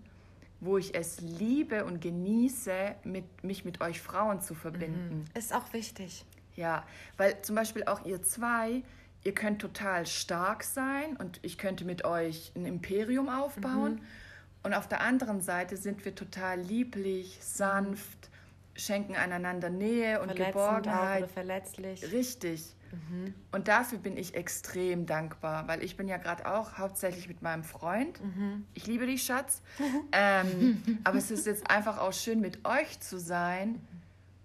wo 0.59 0.77
ich 0.77 0.93
es 0.93 1.19
liebe 1.21 1.85
und 1.85 2.01
genieße, 2.01 2.95
mit, 3.03 3.43
mich 3.43 3.65
mit 3.65 3.81
euch 3.81 3.99
Frauen 4.01 4.41
zu 4.41 4.53
verbinden. 4.53 5.25
Ist 5.33 5.55
auch 5.55 5.73
wichtig. 5.73 6.23
Ja, 6.55 6.85
weil 7.17 7.41
zum 7.41 7.55
Beispiel 7.55 7.85
auch 7.85 8.05
ihr 8.05 8.21
zwei, 8.21 8.83
ihr 9.23 9.33
könnt 9.33 9.61
total 9.61 10.05
stark 10.05 10.63
sein 10.63 11.15
und 11.17 11.39
ich 11.41 11.57
könnte 11.57 11.85
mit 11.85 12.05
euch 12.05 12.51
ein 12.55 12.65
Imperium 12.65 13.29
aufbauen. 13.29 14.01
Und 14.63 14.73
auf 14.73 14.87
der 14.87 15.01
anderen 15.01 15.41
Seite 15.41 15.75
sind 15.77 16.05
wir 16.05 16.13
total 16.13 16.59
lieblich, 16.59 17.39
sanft, 17.41 18.29
schenken 18.75 19.15
einander 19.15 19.69
Nähe 19.69 20.21
und 20.21 20.35
Geborgenheit. 20.35 21.29
verletzlich. 21.31 22.11
Richtig. 22.11 22.75
Und 23.51 23.67
dafür 23.67 23.97
bin 23.99 24.17
ich 24.17 24.35
extrem 24.35 25.05
dankbar, 25.05 25.67
weil 25.67 25.83
ich 25.83 25.95
bin 25.95 26.07
ja 26.07 26.17
gerade 26.17 26.51
auch 26.51 26.77
hauptsächlich 26.77 27.27
mit 27.27 27.41
meinem 27.41 27.63
Freund. 27.63 28.19
Ich 28.73 28.85
liebe 28.85 29.05
dich, 29.05 29.23
Schatz. 29.23 29.61
ähm, 30.11 30.99
aber 31.03 31.17
es 31.17 31.31
ist 31.31 31.45
jetzt 31.45 31.69
einfach 31.69 31.99
auch 31.99 32.13
schön, 32.13 32.41
mit 32.41 32.65
euch 32.65 32.99
zu 32.99 33.19
sein. 33.19 33.81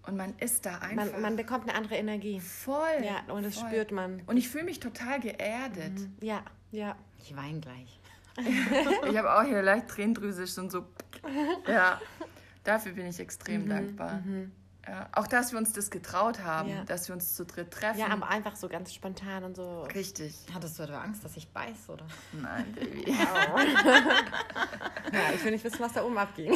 Und 0.07 0.15
man 0.17 0.33
ist 0.39 0.65
da 0.65 0.77
einfach 0.79 1.11
Man, 1.11 1.21
man 1.21 1.35
bekommt 1.35 1.67
eine 1.67 1.77
andere 1.77 1.95
Energie. 1.95 2.39
voll. 2.39 3.03
Ja, 3.03 3.33
und 3.33 3.43
das 3.43 3.57
voll. 3.57 3.67
spürt 3.69 3.91
man. 3.91 4.21
Und 4.25 4.37
ich 4.37 4.47
fühle 4.49 4.63
mich 4.63 4.79
total 4.79 5.19
geerdet. 5.19 5.93
Ja, 6.21 6.41
ja. 6.71 6.95
Ich 7.19 7.35
weine 7.35 7.59
gleich. 7.59 7.99
Ich 9.09 9.17
habe 9.17 9.33
auch 9.33 9.43
hier 9.43 9.61
leicht 9.63 9.87
tränendrüsig 9.87 10.57
und 10.59 10.71
so. 10.71 10.85
Ja, 11.67 11.99
dafür 12.63 12.93
bin 12.93 13.07
ich 13.07 13.19
extrem 13.19 13.65
Mhm, 13.65 13.69
dankbar. 13.69 14.21
Ja, 14.87 15.09
auch, 15.11 15.27
dass 15.27 15.51
wir 15.51 15.59
uns 15.59 15.73
das 15.73 15.89
getraut 15.89 16.39
haben, 16.39 16.69
Ja. 16.69 16.83
dass 16.85 17.09
wir 17.09 17.15
uns 17.15 17.35
zu 17.35 17.45
dritt 17.45 17.71
treffen. 17.71 17.99
Ja, 17.99 18.07
aber 18.07 18.29
einfach 18.29 18.55
so 18.55 18.69
ganz 18.69 18.93
spontan 18.93 19.43
und 19.43 19.55
so. 19.57 19.81
Richtig. 19.93 20.33
Hattest 20.53 20.79
du 20.79 20.83
etwa 20.83 21.01
Angst, 21.01 21.25
dass 21.25 21.35
ich 21.35 21.49
beiß, 21.49 21.89
oder? 21.89 22.05
Nein, 22.31 22.71
Baby. 22.73 23.03
Ja, 25.13 25.33
ich 25.33 25.43
will 25.43 25.51
nicht 25.51 25.63
wissen, 25.65 25.79
was 25.79 25.91
da 25.93 26.03
oben 26.03 26.17
abging. 26.17 26.53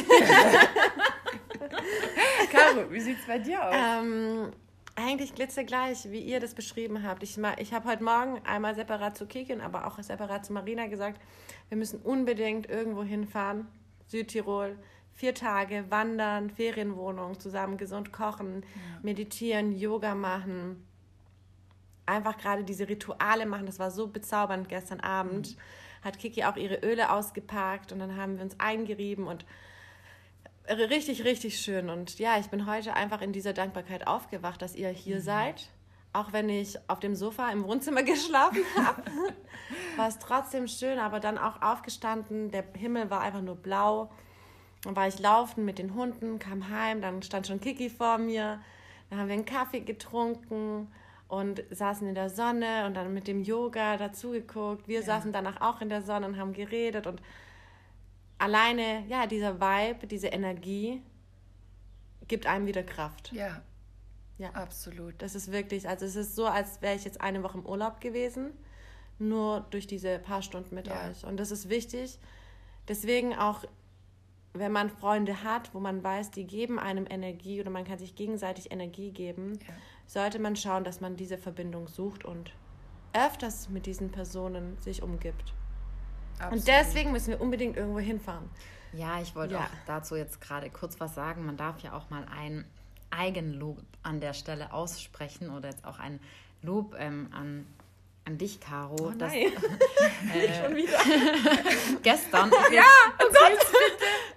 Caro, 2.51 2.91
wie 2.91 2.99
sieht's 2.99 3.25
bei 3.25 3.39
dir 3.39 3.65
aus? 3.65 3.75
Ähm, 3.75 4.51
eigentlich 4.95 5.33
glitzergleich, 5.33 6.11
wie 6.11 6.19
ihr 6.19 6.39
das 6.39 6.53
beschrieben 6.53 7.03
habt. 7.03 7.23
Ich, 7.23 7.37
ich 7.57 7.73
habe 7.73 7.89
heute 7.89 8.03
Morgen 8.03 8.41
einmal 8.45 8.75
separat 8.75 9.17
zu 9.17 9.25
Kiki 9.25 9.53
und 9.53 9.61
aber 9.61 9.87
auch 9.87 10.01
separat 10.01 10.45
zu 10.45 10.53
Marina 10.53 10.87
gesagt, 10.87 11.21
wir 11.69 11.77
müssen 11.77 12.01
unbedingt 12.01 12.69
irgendwo 12.69 13.03
hinfahren, 13.03 13.67
Südtirol, 14.07 14.77
vier 15.13 15.33
Tage 15.33 15.85
wandern, 15.89 16.49
Ferienwohnung, 16.49 17.39
zusammen 17.39 17.77
gesund 17.77 18.11
kochen, 18.11 18.65
meditieren, 19.01 19.77
Yoga 19.77 20.15
machen. 20.15 20.85
Einfach 22.05 22.37
gerade 22.37 22.63
diese 22.63 22.89
Rituale 22.89 23.45
machen, 23.45 23.65
das 23.65 23.79
war 23.79 23.91
so 23.91 24.07
bezaubernd 24.07 24.67
gestern 24.67 24.99
Abend. 24.99 25.55
Hat 26.01 26.19
Kiki 26.19 26.43
auch 26.43 26.57
ihre 26.57 26.79
Öle 26.83 27.11
ausgepackt 27.11 27.91
und 27.91 27.99
dann 27.99 28.17
haben 28.17 28.35
wir 28.35 28.43
uns 28.43 28.59
eingerieben 28.59 29.27
und 29.27 29.45
richtig, 30.67 31.23
richtig 31.23 31.59
schön. 31.59 31.89
Und 31.89 32.19
ja, 32.19 32.37
ich 32.39 32.47
bin 32.47 32.65
heute 32.65 32.93
einfach 32.93 33.21
in 33.21 33.33
dieser 33.33 33.53
Dankbarkeit 33.53 34.07
aufgewacht, 34.07 34.61
dass 34.61 34.75
ihr 34.75 34.89
hier 34.89 35.21
seid. 35.21 35.69
Auch 36.13 36.33
wenn 36.33 36.49
ich 36.49 36.77
auf 36.89 36.99
dem 36.99 37.15
Sofa 37.15 37.49
im 37.51 37.63
Wohnzimmer 37.63 38.03
geschlafen 38.03 38.63
habe, 38.75 39.03
war 39.97 40.07
es 40.07 40.19
trotzdem 40.19 40.67
schön, 40.67 40.99
aber 40.99 41.19
dann 41.19 41.37
auch 41.37 41.61
aufgestanden. 41.61 42.51
Der 42.51 42.65
Himmel 42.77 43.09
war 43.09 43.21
einfach 43.21 43.41
nur 43.41 43.55
blau. 43.55 44.11
Dann 44.83 44.95
war 44.95 45.07
ich 45.07 45.19
laufen 45.19 45.63
mit 45.63 45.77
den 45.77 45.93
Hunden, 45.93 46.39
kam 46.39 46.69
heim, 46.69 47.01
dann 47.01 47.21
stand 47.21 47.47
schon 47.47 47.61
Kiki 47.61 47.89
vor 47.89 48.17
mir. 48.17 48.59
Dann 49.09 49.19
haben 49.19 49.27
wir 49.27 49.35
einen 49.35 49.45
Kaffee 49.45 49.81
getrunken 49.81 50.91
und 51.27 51.63
saßen 51.69 52.07
in 52.07 52.15
der 52.15 52.29
Sonne 52.29 52.85
und 52.85 52.95
dann 52.95 53.13
mit 53.13 53.27
dem 53.27 53.41
Yoga 53.41 53.97
dazugeguckt. 53.97 54.87
Wir 54.87 55.03
saßen 55.03 55.31
danach 55.31 55.61
auch 55.61 55.81
in 55.81 55.89
der 55.89 56.01
Sonne 56.01 56.27
und 56.27 56.37
haben 56.37 56.53
geredet 56.53 57.07
und 57.07 57.21
alleine, 58.41 59.05
ja, 59.07 59.27
dieser 59.27 59.59
Vibe, 59.61 60.07
diese 60.07 60.27
Energie 60.27 61.01
gibt 62.27 62.45
einem 62.47 62.65
wieder 62.65 62.83
Kraft. 62.83 63.31
ja, 63.33 63.61
Ja. 64.37 64.49
absolut. 64.51 65.21
Das 65.21 65.35
ist 65.35 65.51
wirklich, 65.51 65.87
also 65.87 66.05
es 66.05 66.15
ist 66.15 66.35
so, 66.35 66.45
als 66.47 66.81
wäre 66.81 66.95
ich 66.95 67.03
jetzt 67.03 67.21
eine 67.21 67.43
Woche 67.43 67.57
im 67.59 67.65
Urlaub 67.65 68.01
gewesen, 68.01 68.51
nur 69.19 69.65
durch 69.69 69.85
diese 69.85 70.17
paar 70.19 70.41
Stunden 70.41 70.73
mit 70.73 70.87
Ja. 70.87 71.09
euch. 71.09 71.25
Und 71.25 71.37
das 71.37 71.51
ist 71.51 71.69
wichtig. 71.69 72.17
Deswegen 72.87 73.35
auch, 73.35 73.63
wenn 74.53 74.71
man 74.71 74.89
Freunde 74.89 75.43
hat, 75.43 75.73
wo 75.75 75.79
man 75.79 76.03
weiß, 76.03 76.31
die 76.31 76.45
geben 76.47 76.79
einem 76.79 77.05
Energie 77.07 77.61
oder 77.61 77.69
man 77.69 77.85
kann 77.85 77.99
sich 77.99 78.15
gegenseitig 78.15 78.71
Energie 78.71 79.11
geben, 79.11 79.59
Ja. 79.67 79.73
sollte 80.07 80.39
man 80.39 80.55
schauen, 80.55 80.83
dass 80.83 80.99
man 81.01 81.15
diese 81.15 81.37
Verbindung 81.37 81.87
sucht 81.87 82.25
und 82.25 82.51
öfters 83.13 83.69
mit 83.69 83.85
diesen 83.85 84.09
Personen 84.11 84.77
sich 84.79 85.03
umgibt. 85.03 85.53
Absolut. 86.41 86.59
Und 86.59 86.67
deswegen 86.67 87.11
müssen 87.11 87.29
wir 87.29 87.41
unbedingt 87.41 87.77
irgendwo 87.77 87.99
hinfahren. 87.99 88.49
Ja, 88.93 89.21
ich 89.21 89.35
wollte 89.35 89.53
Ja. 89.55 89.61
auch 89.61 89.69
dazu 89.87 90.15
jetzt 90.15 90.41
gerade 90.41 90.69
kurz 90.69 90.99
was 90.99 91.15
sagen. 91.15 91.45
Man 91.45 91.57
darf 91.57 91.79
ja 91.79 91.93
auch 91.93 92.09
mal 92.09 92.25
ein 92.35 92.65
Eigenlob 93.09 93.77
an 94.03 94.19
der 94.19 94.33
Stelle 94.33 94.73
aussprechen 94.73 95.49
oder 95.49 95.69
jetzt 95.69 95.85
auch 95.85 95.99
ein 95.99 96.19
Lob 96.61 96.95
ähm, 96.97 97.29
an, 97.31 97.65
an 98.25 98.37
dich, 98.37 98.59
Caro. 98.59 98.95
Oh 98.99 99.11
dass, 99.11 99.31
nein, 99.31 99.51
schon 100.63 100.75
wieder. 100.75 100.97
gestern. 102.03 102.51
Ja, 102.71 102.83
oh 103.19 103.27
Gott. 103.29 103.67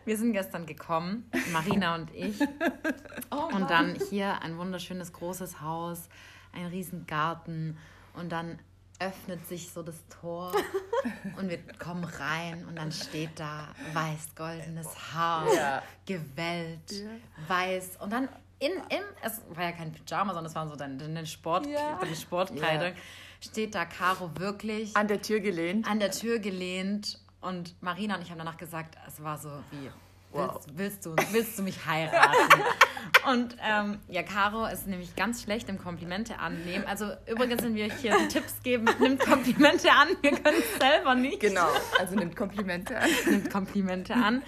Wir 0.04 0.16
sind 0.18 0.32
gestern 0.32 0.66
gekommen, 0.66 1.30
Marina 1.52 1.94
und 1.94 2.14
ich. 2.14 2.38
und 2.40 3.70
dann 3.70 3.94
hier 4.11 4.40
ein 4.42 4.58
wunderschönes 4.58 5.12
großes 5.12 5.61
Haus, 5.61 6.08
ein 6.52 6.66
riesen 6.66 7.06
Garten 7.06 7.78
und 8.14 8.30
dann 8.32 8.58
öffnet 9.00 9.46
sich 9.46 9.70
so 9.72 9.82
das 9.82 9.96
Tor 10.08 10.52
und 11.38 11.48
wir 11.50 11.58
kommen 11.78 12.04
rein 12.04 12.64
und 12.66 12.76
dann 12.76 12.92
steht 12.92 13.38
da 13.40 13.68
weiß-goldenes 13.92 14.88
Haar, 15.12 15.52
Ja. 15.54 15.82
gewellt, 16.06 17.04
weiß 17.48 17.96
und 18.00 18.12
dann 18.12 18.28
in, 18.60 18.70
im, 18.72 19.02
es 19.22 19.40
war 19.50 19.64
ja 19.64 19.72
kein 19.72 19.92
Pyjama, 19.92 20.32
sondern 20.32 20.46
es 20.46 20.54
war 20.54 20.68
so 20.68 20.76
deine, 20.76 20.96
deine 20.96 21.26
Sport, 21.26 21.66
Ja. 21.66 21.98
deine 22.00 22.14
Sportkleidung, 22.16 22.92
steht 23.40 23.74
da 23.74 23.84
Caro 23.84 24.30
wirklich 24.38 24.96
An 24.96 25.08
der 25.08 25.20
Tür 25.20 25.40
gelehnt. 25.40 25.86
an 25.90 25.98
der 25.98 26.10
Tür 26.12 26.38
gelehnt 26.38 27.18
und 27.40 27.74
Marina 27.82 28.14
und 28.16 28.22
ich 28.22 28.30
haben 28.30 28.38
danach 28.38 28.56
gesagt, 28.56 28.96
es 29.06 29.22
war 29.22 29.36
so 29.38 29.50
wie, 29.70 29.90
Wow. 30.35 30.55
willst, 30.55 30.79
willst, 30.79 31.07
du, 31.07 31.17
willst 31.33 31.59
du 31.59 31.62
mich 31.62 31.87
heiraten? 31.87 32.62
und 33.31 33.57
ähm, 33.62 33.99
ja, 34.09 34.23
Caro 34.23 34.67
ist 34.67 34.87
nämlich 34.87 35.14
ganz 35.17 35.43
schlecht 35.43 35.69
im 35.69 35.79
Komplimente 35.79 36.38
annehmen. 36.38 36.85
Also 36.87 37.12
übrigens 37.26 37.62
sind 37.62 37.75
wir 37.75 37.93
hier 37.95 38.17
Tipps 38.29 38.62
geben, 38.62 38.87
nimmt 39.00 39.21
Komplimente 39.21 39.91
an, 39.91 40.09
wir 40.21 40.33
können 40.33 40.59
es 40.59 40.79
selber 40.79 41.14
nicht. 41.14 41.41
Genau, 41.41 41.69
also 41.99 42.17
nimmt 42.17 42.37
Komplimente 42.37 42.99
an. 42.99 43.09
Nimmt 43.31 43.50
Komplimente 43.50 44.14
an. 44.14 44.43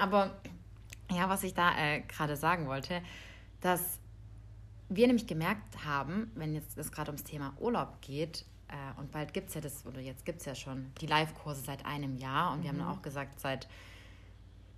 Aber 0.00 0.36
ja, 1.10 1.28
was 1.28 1.42
ich 1.42 1.54
da 1.54 1.76
äh, 1.78 2.00
gerade 2.00 2.36
sagen 2.36 2.66
wollte, 2.66 3.00
dass 3.60 3.98
wir 4.88 5.06
nämlich 5.06 5.26
gemerkt 5.26 5.84
haben, 5.84 6.30
wenn 6.34 6.54
jetzt 6.54 6.76
es 6.78 6.92
gerade 6.92 7.10
ums 7.10 7.24
Thema 7.24 7.54
Urlaub 7.58 8.00
geht, 8.00 8.44
äh, 8.68 9.00
und 9.00 9.12
bald 9.12 9.32
gibt 9.32 9.48
es 9.48 9.54
ja 9.54 9.60
das, 9.60 9.86
oder 9.86 10.00
jetzt 10.00 10.24
gibt 10.24 10.40
es 10.40 10.46
ja 10.46 10.54
schon 10.54 10.92
die 11.00 11.06
Live-Kurse 11.06 11.62
seit 11.62 11.86
einem 11.86 12.16
Jahr 12.16 12.52
und 12.52 12.62
wir 12.62 12.70
haben 12.70 12.78
dann 12.78 12.88
auch 12.88 13.02
gesagt, 13.02 13.40
seit, 13.40 13.68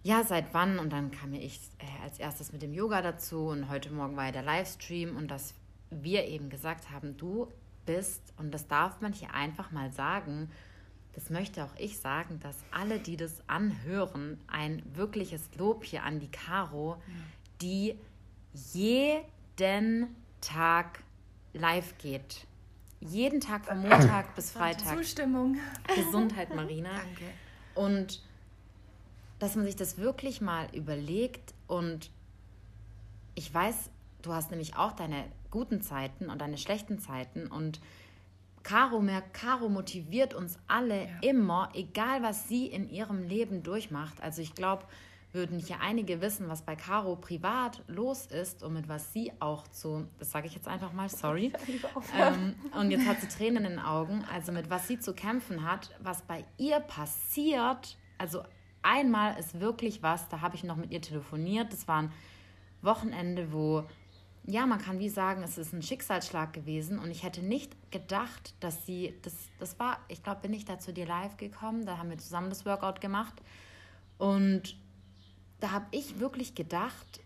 ja, 0.03 0.25
seit 0.25 0.55
wann? 0.55 0.79
Und 0.79 0.93
dann 0.93 1.11
kam 1.11 1.33
ja 1.35 1.41
ich 1.41 1.61
äh, 1.79 2.05
als 2.05 2.19
erstes 2.19 2.53
mit 2.53 2.63
dem 2.63 2.73
Yoga 2.73 3.03
dazu 3.03 3.47
und 3.47 3.69
heute 3.69 3.91
Morgen 3.93 4.17
war 4.17 4.27
ja 4.27 4.33
der 4.33 4.43
Livestream 4.43 5.17
und 5.17 5.29
dass 5.29 5.55
wir 5.91 6.27
eben 6.27 6.51
gesagt 6.51 6.91
haben, 6.91 7.17
du 7.17 7.49
bist, 7.87 8.33
und 8.37 8.53
das 8.53 8.69
darf 8.69 9.01
man 9.01 9.13
hier 9.13 9.35
einfach 9.35 9.73
mal 9.73 9.93
sagen, 9.93 10.51
das 11.15 11.29
möchte 11.29 11.65
auch 11.65 11.75
ich 11.77 11.99
sagen, 11.99 12.39
dass 12.41 12.57
alle, 12.71 12.99
die 12.99 13.17
das 13.17 13.43
anhören, 13.49 14.39
ein 14.47 14.83
wirkliches 14.95 15.43
Lob 15.57 15.85
hier 15.85 16.05
an 16.05 16.21
die 16.21 16.31
Caro, 16.31 17.03
die 17.61 17.97
jeden 18.53 20.07
Tag 20.41 21.03
live 21.53 21.99
geht. 21.99 22.47
Jeden 23.01 23.41
Tag 23.41 23.65
von 23.67 23.81
Montag 23.89 24.35
bis 24.37 24.53
Freitag. 24.53 24.97
Zustimmung. 24.97 25.59
Gesundheit, 25.95 26.55
Marina. 26.55 26.91
Danke. 26.97 27.25
Und 27.75 28.23
dass 29.41 29.57
man 29.57 29.65
sich 29.65 29.75
das 29.75 29.99
wirklich 29.99 30.41
mal 30.41 30.69
überlegt 30.73 31.55
und 31.67 32.11
ich 33.35 33.53
weiß, 33.53 33.91
du 34.23 34.33
hast 34.33 34.51
nämlich 34.51 34.77
auch 34.77 34.93
deine 34.93 35.25
guten 35.51 35.83
Zeiten 35.83 36.31
und 36.31 36.41
deine 36.41 36.59
schlechten 36.59 37.01
Zeiten 37.01 37.47
und 37.49 37.81
Caro 38.63 39.01
merkt, 39.01 39.33
Caro 39.33 39.71
motiviert 39.71 40.35
uns 40.35 40.59
alle 40.69 41.09
immer, 41.23 41.71
egal 41.75 42.23
was 42.23 42.47
sie 42.47 42.67
in 42.67 42.91
ihrem 42.91 43.23
Leben 43.23 43.63
durchmacht. 43.63 44.23
Also 44.23 44.43
ich 44.43 44.55
glaube, 44.55 44.85
würden 45.33 45.59
hier 45.59 45.81
einige 45.81 46.21
wissen, 46.21 46.49
was 46.49 46.63
bei 46.63 46.77
Caro 46.77 47.17
privat 47.17 47.83
los 47.87 48.27
ist 48.27 48.63
und 48.63 48.75
mit 48.75 48.89
was 48.89 49.13
sie 49.13 49.33
auch 49.41 49.67
zu, 49.69 50.07
das 50.19 50.31
sage 50.31 50.47
ich 50.49 50.55
jetzt 50.55 50.69
einfach 50.69 50.93
mal, 50.93 51.09
sorry. 51.09 51.53
Ähm, 52.19 52.55
und 52.79 52.91
jetzt 52.91 53.07
hat 53.07 53.21
sie 53.21 53.29
Tränen 53.29 53.65
in 53.65 53.73
den 53.73 53.79
Augen, 53.79 54.25
also 54.33 54.53
mit 54.53 54.69
was 54.69 54.89
sie 54.89 54.99
zu 54.99 55.15
kämpfen 55.15 55.65
hat, 55.65 55.91
was 56.01 56.23
bei 56.23 56.45
ihr 56.59 56.81
passiert. 56.81 57.97
Also 58.19 58.43
einmal 58.83 59.39
ist 59.39 59.61
wirklich 59.61 60.03
was, 60.03 60.29
da 60.29 60.41
habe 60.41 60.57
ich 60.57 60.65
noch 60.65 60.77
mit 60.77 60.91
ihr 60.91 61.01
telefoniert. 61.01 61.73
Das 61.73 61.89
war 61.89 62.03
ein 62.03 62.13
Wochenende, 62.83 63.53
wo, 63.53 63.85
ja, 64.45 64.67
man 64.67 64.79
kann 64.79 64.99
wie 64.99 65.09
sagen, 65.09 65.43
es 65.43 65.59
ist 65.59 65.73
ein 65.73 65.83
Schicksalsschlag 65.83 66.53
gewesen. 66.53 66.99
Und 66.99 67.11
ich 67.11 67.23
hätte 67.23 67.43
nicht 67.43 67.75
gedacht, 67.91 68.55
dass 68.61 68.87
sie, 68.87 69.15
das, 69.23 69.35
das 69.59 69.79
war, 69.79 69.99
ich 70.09 70.23
glaube, 70.23 70.43
bin 70.43 70.53
ich 70.53 70.65
da 70.65 70.79
zu 70.79 70.93
dir 70.93 71.07
live 71.07 71.37
gekommen, 71.37 71.87
da 71.87 71.99
haben 71.99 72.11
wir 72.11 72.19
zusammen 72.19 72.49
das 72.49 72.65
Workout 72.67 73.01
gemacht. 73.01 73.41
Und 74.19 74.77
da 75.61 75.73
habe 75.73 75.87
ich 75.91 76.19
wirklich 76.19 76.55
gedacht, 76.55 77.21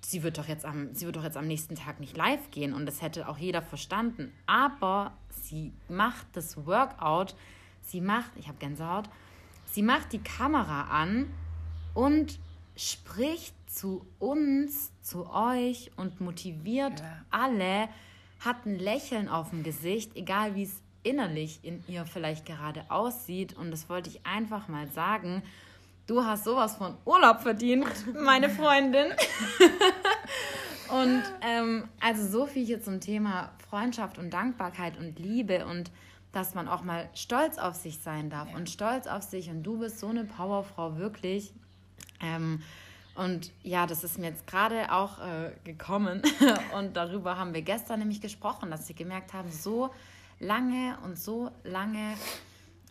sie 0.00 0.22
wird 0.22 0.38
doch 0.38 0.46
jetzt 0.46 0.64
am, 0.64 0.94
sie 0.94 1.04
wird 1.04 1.16
doch 1.16 1.24
jetzt 1.24 1.36
am 1.36 1.46
nächsten 1.46 1.74
Tag 1.74 2.00
nicht 2.00 2.16
live 2.16 2.50
gehen. 2.50 2.72
Und 2.72 2.86
das 2.86 3.02
hätte 3.02 3.28
auch 3.28 3.38
jeder 3.38 3.62
verstanden. 3.62 4.32
Aber 4.46 5.16
sie 5.30 5.72
macht 5.88 6.26
das 6.34 6.66
Workout, 6.66 7.34
sie 7.82 8.00
macht, 8.00 8.30
ich 8.36 8.48
habe 8.48 8.58
Gänsehaut, 8.58 9.08
sie 9.76 9.82
macht 9.82 10.14
die 10.14 10.22
Kamera 10.22 10.84
an 10.84 11.28
und 11.92 12.38
spricht 12.76 13.54
zu 13.70 14.06
uns, 14.18 14.90
zu 15.02 15.30
euch 15.30 15.90
und 15.96 16.18
motiviert 16.18 17.00
ja. 17.00 17.24
alle, 17.30 17.90
hat 18.40 18.64
ein 18.64 18.78
Lächeln 18.78 19.28
auf 19.28 19.50
dem 19.50 19.62
Gesicht, 19.62 20.16
egal 20.16 20.54
wie 20.54 20.62
es 20.62 20.80
innerlich 21.02 21.60
in 21.62 21.84
ihr 21.88 22.06
vielleicht 22.06 22.46
gerade 22.46 22.90
aussieht. 22.90 23.54
Und 23.54 23.70
das 23.70 23.90
wollte 23.90 24.08
ich 24.08 24.24
einfach 24.24 24.66
mal 24.68 24.88
sagen. 24.88 25.42
Du 26.06 26.24
hast 26.24 26.44
sowas 26.44 26.76
von 26.76 26.96
Urlaub 27.04 27.42
verdient, 27.42 27.86
meine 28.18 28.48
Freundin. 28.48 29.08
und 30.88 31.22
ähm, 31.42 31.86
also 32.00 32.26
so 32.26 32.46
viel 32.46 32.64
hier 32.64 32.80
zum 32.80 33.00
Thema 33.00 33.52
Freundschaft 33.68 34.16
und 34.16 34.30
Dankbarkeit 34.30 34.96
und 34.96 35.18
Liebe 35.18 35.66
und 35.66 35.90
dass 36.36 36.54
man 36.54 36.68
auch 36.68 36.82
mal 36.82 37.08
stolz 37.14 37.56
auf 37.56 37.74
sich 37.74 37.98
sein 38.00 38.28
darf 38.28 38.50
ja. 38.50 38.56
und 38.56 38.68
stolz 38.68 39.06
auf 39.06 39.22
sich. 39.22 39.48
Und 39.48 39.62
du 39.62 39.78
bist 39.78 39.98
so 39.98 40.08
eine 40.08 40.24
Powerfrau, 40.24 40.98
wirklich. 40.98 41.54
Ähm, 42.20 42.62
und 43.14 43.50
ja, 43.62 43.86
das 43.86 44.04
ist 44.04 44.18
mir 44.18 44.26
jetzt 44.26 44.46
gerade 44.46 44.92
auch 44.92 45.18
äh, 45.18 45.52
gekommen. 45.64 46.20
und 46.76 46.94
darüber 46.94 47.38
haben 47.38 47.54
wir 47.54 47.62
gestern 47.62 48.00
nämlich 48.00 48.20
gesprochen, 48.20 48.70
dass 48.70 48.86
wir 48.86 48.94
gemerkt 48.94 49.32
haben, 49.32 49.50
so 49.50 49.88
lange 50.38 50.98
und 51.04 51.18
so 51.18 51.50
lange, 51.64 52.14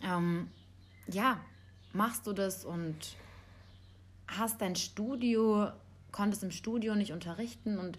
ähm, 0.02 0.50
ja, 1.06 1.38
machst 1.92 2.26
du 2.26 2.32
das 2.32 2.64
und 2.64 2.96
hast 4.26 4.60
dein 4.60 4.74
Studio, 4.74 5.70
konntest 6.10 6.42
im 6.42 6.50
Studio 6.50 6.96
nicht 6.96 7.12
unterrichten. 7.12 7.78
Und 7.78 7.96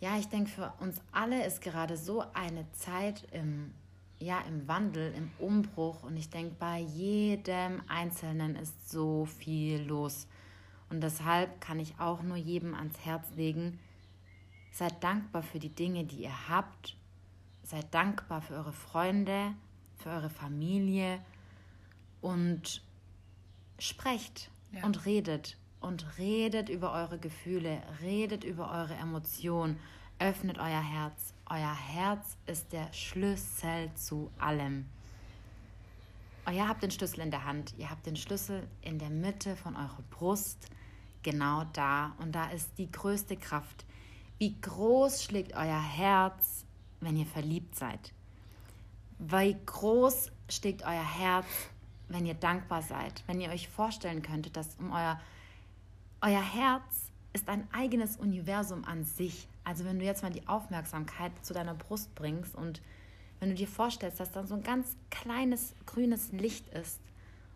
ja, 0.00 0.18
ich 0.18 0.26
denke, 0.26 0.50
für 0.50 0.72
uns 0.80 1.00
alle 1.12 1.46
ist 1.46 1.60
gerade 1.60 1.96
so 1.96 2.24
eine 2.34 2.66
Zeit 2.72 3.28
im, 3.30 3.72
ja, 4.22 4.40
im 4.42 4.66
Wandel, 4.68 5.12
im 5.14 5.30
Umbruch. 5.38 6.02
Und 6.02 6.16
ich 6.16 6.30
denke, 6.30 6.54
bei 6.58 6.78
jedem 6.78 7.82
Einzelnen 7.88 8.56
ist 8.56 8.90
so 8.90 9.24
viel 9.24 9.82
los. 9.82 10.26
Und 10.88 11.00
deshalb 11.00 11.60
kann 11.60 11.80
ich 11.80 11.98
auch 11.98 12.22
nur 12.22 12.36
jedem 12.36 12.74
ans 12.74 12.98
Herz 13.04 13.26
legen, 13.34 13.78
seid 14.72 15.02
dankbar 15.02 15.42
für 15.42 15.58
die 15.58 15.74
Dinge, 15.74 16.04
die 16.04 16.22
ihr 16.22 16.48
habt. 16.48 16.96
Seid 17.64 17.94
dankbar 17.94 18.42
für 18.42 18.54
eure 18.54 18.72
Freunde, 18.72 19.54
für 19.96 20.10
eure 20.10 20.30
Familie 20.30 21.20
und 22.20 22.82
sprecht 23.78 24.50
ja. 24.72 24.84
und 24.84 25.06
redet 25.06 25.56
und 25.80 26.18
redet 26.18 26.68
über 26.68 26.92
eure 26.92 27.18
Gefühle, 27.18 27.82
redet 28.00 28.44
über 28.44 28.70
eure 28.70 28.94
Emotionen, 28.94 29.78
öffnet 30.18 30.58
euer 30.58 30.82
Herz. 30.82 31.34
Euer 31.52 31.76
Herz 31.76 32.38
ist 32.46 32.72
der 32.72 32.90
Schlüssel 32.94 33.90
zu 33.94 34.30
allem. 34.38 34.86
Ihr 36.50 36.66
habt 36.66 36.82
den 36.82 36.90
Schlüssel 36.90 37.20
in 37.20 37.30
der 37.30 37.44
Hand, 37.44 37.74
ihr 37.76 37.90
habt 37.90 38.06
den 38.06 38.16
Schlüssel 38.16 38.66
in 38.80 38.98
der 38.98 39.10
Mitte 39.10 39.54
von 39.54 39.76
eurer 39.76 40.02
Brust, 40.08 40.70
genau 41.22 41.64
da. 41.74 42.14
Und 42.20 42.32
da 42.32 42.48
ist 42.48 42.70
die 42.78 42.90
größte 42.90 43.36
Kraft. 43.36 43.84
Wie 44.38 44.58
groß 44.62 45.24
schlägt 45.24 45.52
euer 45.54 45.82
Herz, 45.82 46.64
wenn 47.00 47.18
ihr 47.18 47.26
verliebt 47.26 47.74
seid? 47.74 48.14
Wie 49.18 49.54
groß 49.66 50.32
schlägt 50.48 50.84
euer 50.84 51.18
Herz, 51.18 51.46
wenn 52.08 52.24
ihr 52.24 52.32
dankbar 52.32 52.80
seid, 52.80 53.22
wenn 53.26 53.42
ihr 53.42 53.50
euch 53.50 53.68
vorstellen 53.68 54.22
könntet, 54.22 54.56
dass 54.56 54.74
um 54.76 54.90
euer, 54.90 55.20
euer 56.22 56.54
Herz 56.54 57.10
ist 57.34 57.50
ein 57.50 57.68
eigenes 57.74 58.16
Universum 58.16 58.86
an 58.86 59.04
sich. 59.04 59.48
Also 59.64 59.84
wenn 59.84 59.98
du 59.98 60.04
jetzt 60.04 60.22
mal 60.22 60.32
die 60.32 60.46
Aufmerksamkeit 60.48 61.32
zu 61.42 61.54
deiner 61.54 61.74
Brust 61.74 62.14
bringst 62.14 62.54
und 62.54 62.80
wenn 63.40 63.50
du 63.50 63.54
dir 63.54 63.68
vorstellst, 63.68 64.20
dass 64.20 64.30
da 64.30 64.46
so 64.46 64.54
ein 64.54 64.62
ganz 64.62 64.96
kleines 65.10 65.74
grünes 65.86 66.32
Licht 66.32 66.68
ist 66.68 67.00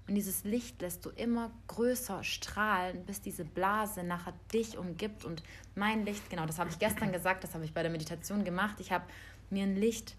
und 0.09 0.15
dieses 0.15 0.45
Licht 0.45 0.81
lässt 0.83 1.05
du 1.05 1.11
immer 1.11 1.51
größer 1.69 2.23
strahlen, 2.25 3.05
bis 3.07 3.21
diese 3.21 3.45
Blase 3.45 4.05
nachher 4.05 4.35
dich 4.53 4.79
umgibt 4.79 5.25
und 5.25 5.43
mein 5.75 6.05
Licht, 6.05 6.29
genau, 6.31 6.47
das 6.47 6.59
habe 6.59 6.71
ich 6.71 6.79
gestern 6.79 7.13
gesagt, 7.13 7.45
das 7.45 7.55
habe 7.55 7.65
ich 7.65 7.73
bei 7.73 7.83
der 7.83 7.91
Meditation 7.91 8.45
gemacht. 8.45 8.77
Ich 8.81 8.93
habe 8.93 9.05
mir 9.51 9.65
ein 9.65 9.77
Licht 9.77 10.17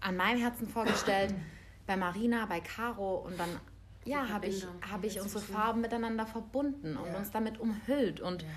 an 0.00 0.16
meinem 0.16 0.40
Herzen 0.40 0.68
vorgestellt 0.68 1.34
bei 1.86 1.96
Marina, 1.96 2.46
bei 2.46 2.60
Caro 2.60 3.16
und 3.16 3.38
dann 3.38 3.48
ja, 4.04 4.28
habe 4.28 4.46
ich, 4.46 4.64
hab 4.90 5.04
ich 5.04 5.20
unsere 5.20 5.42
Farben 5.42 5.80
miteinander 5.80 6.26
verbunden 6.26 6.96
und 6.96 7.08
ja. 7.08 7.18
uns 7.18 7.30
damit 7.30 7.58
umhüllt. 7.58 8.20
Und 8.20 8.42
ja. 8.42 8.48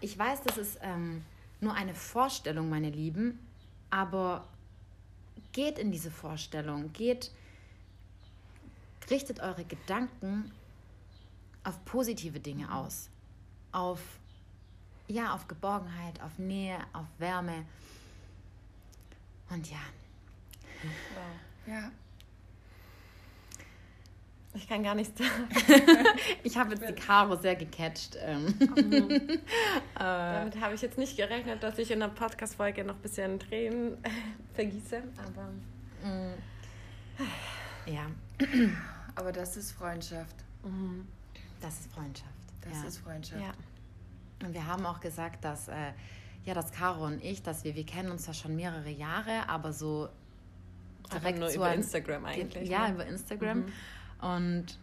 ich 0.00 0.18
weiß, 0.18 0.42
das 0.42 0.58
ist 0.58 0.78
ähm, 0.82 1.24
nur 1.62 1.74
eine 1.74 1.94
Vorstellung, 1.94 2.68
meine 2.68 2.90
Lieben, 2.90 3.38
aber 3.90 4.46
geht 5.52 5.78
in 5.78 5.92
diese 5.92 6.10
Vorstellung, 6.10 6.92
geht, 6.92 7.30
richtet 9.10 9.40
eure 9.40 9.64
Gedanken 9.64 10.50
auf 11.64 11.84
positive 11.84 12.40
Dinge 12.40 12.74
aus, 12.74 13.08
auf 13.70 14.00
ja, 15.08 15.34
auf 15.34 15.46
Geborgenheit, 15.46 16.20
auf 16.22 16.38
Nähe, 16.38 16.78
auf 16.92 17.06
Wärme. 17.18 17.66
Und 19.50 19.70
ja. 19.70 19.80
Wow. 20.82 21.74
Ja, 21.74 21.92
ich 24.54 24.68
kann 24.68 24.82
gar 24.82 24.94
nichts 24.94 25.18
sagen. 25.18 25.48
ich 26.42 26.56
habe 26.56 26.74
jetzt 26.74 26.86
die 26.86 26.92
Caro 26.92 27.36
sehr 27.36 27.56
gecatcht. 27.56 28.16
Ähm. 28.20 28.54
Mhm. 28.58 29.10
äh, 29.18 29.38
Damit 29.96 30.60
habe 30.60 30.74
ich 30.74 30.82
jetzt 30.82 30.98
nicht 30.98 31.16
gerechnet, 31.16 31.62
dass 31.62 31.78
ich 31.78 31.90
in 31.90 32.00
der 32.00 32.08
Podcast-Folge 32.08 32.84
noch 32.84 32.96
ein 32.96 33.00
bisschen 33.00 33.38
Tränen 33.40 33.96
vergieße. 34.54 35.02
Aber. 35.16 35.48
Mm. 36.06 36.34
Ja. 37.86 38.06
Aber 39.14 39.32
das 39.32 39.56
ist 39.56 39.72
Freundschaft. 39.72 40.36
Mhm. 40.64 41.06
Das 41.60 41.80
ist 41.80 41.92
Freundschaft. 41.92 42.30
Das 42.60 42.82
ja. 42.82 42.88
ist 42.88 42.98
Freundschaft. 42.98 43.40
Ja. 43.40 43.52
Und 44.46 44.54
wir 44.54 44.66
haben 44.66 44.84
auch 44.84 45.00
gesagt, 45.00 45.44
dass, 45.44 45.68
äh, 45.68 45.92
ja, 46.44 46.54
dass 46.54 46.72
Caro 46.72 47.06
und 47.06 47.22
ich, 47.22 47.42
dass 47.42 47.64
wir, 47.64 47.74
wir 47.74 47.86
kennen 47.86 48.10
uns 48.10 48.26
ja 48.26 48.34
schon 48.34 48.56
mehrere 48.56 48.90
Jahre, 48.90 49.48
aber 49.48 49.72
so 49.72 50.08
direkt 51.12 51.38
nur 51.38 51.50
über 51.50 51.72
Instagram 51.72 52.24
eigentlich. 52.24 52.68
Ja, 52.68 52.88
ne? 52.88 52.94
über 52.94 53.06
Instagram. 53.06 53.60
Mhm. 53.60 53.72
Und 54.22 54.78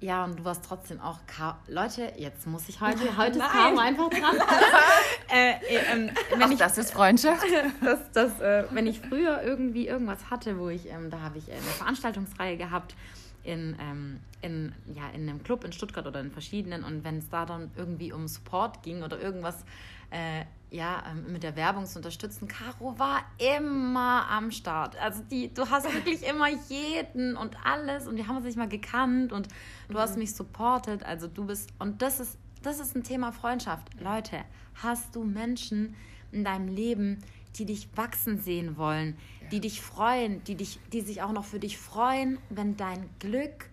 ja, 0.00 0.24
und 0.24 0.38
du 0.38 0.44
warst 0.44 0.64
trotzdem 0.66 1.00
auch 1.00 1.18
Ka 1.26 1.58
Leute, 1.68 2.12
jetzt 2.18 2.46
muss 2.46 2.68
ich 2.68 2.80
heute, 2.80 3.16
heute 3.16 3.38
ist 3.38 3.48
Caro 3.48 3.78
einfach 3.78 4.10
dran. 4.10 4.36
äh, 5.32 5.52
äh, 5.52 5.80
ähm, 5.90 6.10
wenn 6.32 6.42
Ach, 6.42 6.50
ich, 6.50 6.58
das 6.58 6.76
ist 6.76 6.92
Freundschaft. 6.92 7.46
das, 7.82 8.00
das, 8.12 8.40
äh, 8.40 8.64
wenn 8.70 8.86
ich 8.86 9.00
früher 9.00 9.42
irgendwie 9.42 9.88
irgendwas 9.88 10.30
hatte, 10.30 10.58
wo 10.58 10.68
ich, 10.68 10.90
ähm, 10.90 11.10
da 11.10 11.20
habe 11.20 11.38
ich 11.38 11.50
eine 11.50 11.60
Veranstaltungsreihe 11.62 12.58
gehabt 12.58 12.94
in, 13.42 13.76
ähm, 13.80 14.20
in, 14.42 14.74
ja, 14.94 15.08
in 15.14 15.28
einem 15.28 15.42
Club 15.42 15.64
in 15.64 15.72
Stuttgart 15.72 16.06
oder 16.06 16.20
in 16.20 16.30
verschiedenen 16.30 16.84
und 16.84 17.02
wenn 17.04 17.18
es 17.18 17.30
da 17.30 17.46
dann 17.46 17.70
irgendwie 17.76 18.12
um 18.12 18.28
Support 18.28 18.82
ging 18.82 19.02
oder 19.02 19.18
irgendwas, 19.18 19.64
äh, 20.10 20.44
ja, 20.70 21.02
ähm, 21.10 21.32
mit 21.32 21.42
der 21.42 21.56
Werbung 21.56 21.86
zu 21.86 21.98
unterstützen. 21.98 22.48
Caro 22.48 22.98
war 22.98 23.22
immer 23.38 24.28
am 24.28 24.50
Start. 24.50 25.00
Also 25.00 25.22
die, 25.30 25.52
du 25.52 25.68
hast 25.68 25.92
wirklich 25.92 26.22
immer 26.28 26.48
jeden 26.68 27.36
und 27.36 27.56
alles 27.64 28.06
und 28.06 28.16
wir 28.16 28.26
haben 28.26 28.36
uns 28.36 28.44
nicht 28.44 28.58
mal 28.58 28.68
gekannt 28.68 29.32
und 29.32 29.48
du 29.88 29.94
mhm. 29.94 29.98
hast 29.98 30.16
mich 30.16 30.34
supportet. 30.34 31.04
Also 31.04 31.28
du 31.28 31.46
bist, 31.46 31.70
und 31.78 32.02
das 32.02 32.20
ist, 32.20 32.38
das 32.62 32.80
ist 32.80 32.96
ein 32.96 33.04
Thema 33.04 33.32
Freundschaft. 33.32 33.88
Leute, 34.00 34.38
hast 34.74 35.14
du 35.14 35.22
Menschen 35.22 35.94
in 36.32 36.44
deinem 36.44 36.68
Leben, 36.68 37.18
die 37.56 37.64
dich 37.64 37.88
wachsen 37.94 38.40
sehen 38.40 38.76
wollen, 38.76 39.16
ja. 39.42 39.48
die 39.48 39.60
dich 39.60 39.80
freuen, 39.80 40.42
die, 40.44 40.56
dich, 40.56 40.80
die 40.92 41.00
sich 41.00 41.22
auch 41.22 41.32
noch 41.32 41.44
für 41.44 41.58
dich 41.60 41.78
freuen, 41.78 42.38
wenn 42.50 42.76
dein 42.76 43.08
Glück 43.18 43.70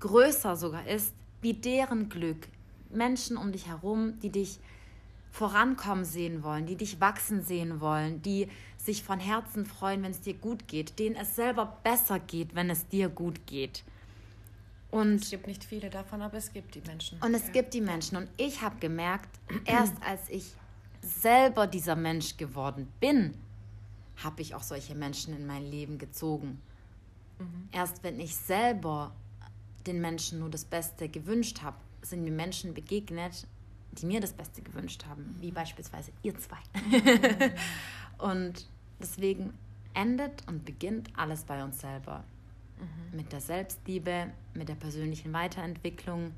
größer 0.00 0.56
sogar 0.56 0.86
ist, 0.86 1.14
wie 1.40 1.54
deren 1.54 2.08
Glück. 2.08 2.48
Menschen 2.90 3.36
um 3.36 3.52
dich 3.52 3.68
herum, 3.68 4.18
die 4.20 4.30
dich 4.30 4.58
vorankommen 5.36 6.06
sehen 6.06 6.42
wollen, 6.42 6.64
die 6.64 6.76
dich 6.76 6.98
wachsen 6.98 7.42
sehen 7.42 7.80
wollen, 7.80 8.22
die 8.22 8.48
sich 8.78 9.02
von 9.02 9.20
Herzen 9.20 9.66
freuen, 9.66 10.02
wenn 10.02 10.12
es 10.12 10.22
dir 10.22 10.32
gut 10.32 10.66
geht, 10.66 10.98
denen 10.98 11.14
es 11.14 11.36
selber 11.36 11.76
besser 11.82 12.18
geht, 12.18 12.54
wenn 12.54 12.70
es 12.70 12.88
dir 12.88 13.10
gut 13.10 13.46
geht. 13.46 13.84
Und 14.90 15.22
Es 15.22 15.28
gibt 15.28 15.46
nicht 15.46 15.62
viele 15.62 15.90
davon, 15.90 16.22
aber 16.22 16.38
es 16.38 16.54
gibt 16.54 16.74
die 16.74 16.80
Menschen. 16.80 17.20
Und 17.20 17.34
es 17.34 17.52
gibt 17.52 17.74
die 17.74 17.82
Menschen. 17.82 18.16
Und 18.16 18.30
ich 18.38 18.62
habe 18.62 18.76
gemerkt, 18.80 19.28
erst 19.66 19.94
als 20.02 20.30
ich 20.30 20.54
selber 21.02 21.66
dieser 21.66 21.96
Mensch 21.96 22.38
geworden 22.38 22.88
bin, 22.98 23.34
habe 24.24 24.40
ich 24.40 24.54
auch 24.54 24.62
solche 24.62 24.94
Menschen 24.94 25.36
in 25.36 25.46
mein 25.46 25.70
Leben 25.70 25.98
gezogen. 25.98 26.62
Erst 27.72 28.02
wenn 28.02 28.18
ich 28.18 28.34
selber 28.34 29.12
den 29.86 30.00
Menschen 30.00 30.38
nur 30.38 30.48
das 30.48 30.64
Beste 30.64 31.10
gewünscht 31.10 31.60
habe, 31.60 31.76
sind 32.00 32.24
mir 32.24 32.30
Menschen 32.30 32.72
begegnet, 32.72 33.46
die 34.00 34.06
mir 34.06 34.20
das 34.20 34.32
Beste 34.32 34.62
gewünscht 34.62 35.04
haben, 35.06 35.36
wie 35.40 35.50
beispielsweise 35.50 36.12
ihr 36.22 36.34
zwei. 36.38 36.58
und 38.18 38.66
deswegen 39.00 39.52
endet 39.94 40.46
und 40.46 40.64
beginnt 40.64 41.10
alles 41.16 41.44
bei 41.44 41.62
uns 41.62 41.80
selber. 41.80 42.24
Mit 43.12 43.32
der 43.32 43.40
Selbstliebe, 43.40 44.30
mit 44.52 44.68
der 44.68 44.74
persönlichen 44.74 45.32
Weiterentwicklung. 45.32 46.32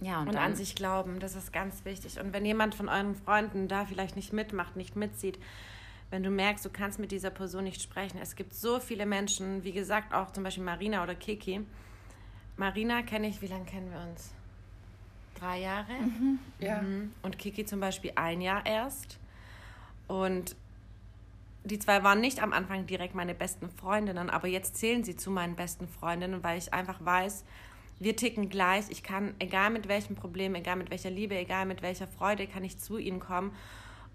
Ja, 0.00 0.20
und, 0.20 0.28
Und 0.28 0.36
an 0.36 0.56
sich 0.56 0.74
glauben, 0.74 1.20
das 1.20 1.36
ist 1.36 1.52
ganz 1.52 1.84
wichtig. 1.84 2.20
Und 2.20 2.32
wenn 2.32 2.44
jemand 2.44 2.74
von 2.74 2.88
euren 2.88 3.14
Freunden 3.14 3.68
da 3.68 3.84
vielleicht 3.84 4.16
nicht 4.16 4.32
mitmacht, 4.32 4.74
nicht 4.74 4.96
mitzieht, 4.96 5.38
wenn 6.10 6.22
du 6.22 6.30
merkst, 6.30 6.64
du 6.64 6.70
kannst 6.70 6.98
mit 6.98 7.12
dieser 7.12 7.30
Person 7.30 7.64
nicht 7.64 7.82
sprechen. 7.82 8.18
Es 8.20 8.34
gibt 8.34 8.54
so 8.54 8.80
viele 8.80 9.06
Menschen, 9.06 9.62
wie 9.62 9.72
gesagt, 9.72 10.14
auch 10.14 10.32
zum 10.32 10.42
Beispiel 10.42 10.64
Marina 10.64 11.02
oder 11.02 11.14
Kiki. 11.14 11.60
Marina 12.56 13.02
kenne 13.02 13.28
ich, 13.28 13.40
wie 13.42 13.46
lange 13.46 13.66
kennen 13.66 13.90
wir 13.92 14.00
uns? 14.00 14.32
Drei 15.38 15.60
Jahre? 15.60 15.92
Ja. 16.58 16.82
Mhm. 16.82 17.12
Und 17.22 17.38
Kiki 17.38 17.64
zum 17.64 17.80
Beispiel 17.80 18.12
ein 18.16 18.40
Jahr 18.40 18.66
erst. 18.66 19.18
Und 20.08 20.56
die 21.64 21.78
zwei 21.78 22.02
waren 22.02 22.20
nicht 22.20 22.42
am 22.42 22.52
Anfang 22.52 22.86
direkt 22.86 23.14
meine 23.14 23.34
besten 23.34 23.68
Freundinnen, 23.68 24.30
aber 24.30 24.48
jetzt 24.48 24.76
zählen 24.76 25.04
sie 25.04 25.16
zu 25.16 25.30
meinen 25.30 25.54
besten 25.54 25.86
Freundinnen, 25.86 26.42
weil 26.42 26.58
ich 26.58 26.72
einfach 26.72 27.04
weiß, 27.04 27.44
wir 28.00 28.16
ticken 28.16 28.48
gleich. 28.48 28.86
Ich 28.90 29.02
kann, 29.02 29.34
egal 29.38 29.70
mit 29.70 29.88
welchem 29.88 30.14
Problem, 30.14 30.54
egal 30.54 30.76
mit 30.76 30.90
welcher 30.90 31.10
Liebe, 31.10 31.36
egal 31.36 31.66
mit 31.66 31.82
welcher 31.82 32.06
Freude, 32.06 32.46
kann 32.46 32.64
ich 32.64 32.78
zu 32.78 32.96
ihnen 32.96 33.20
kommen. 33.20 33.52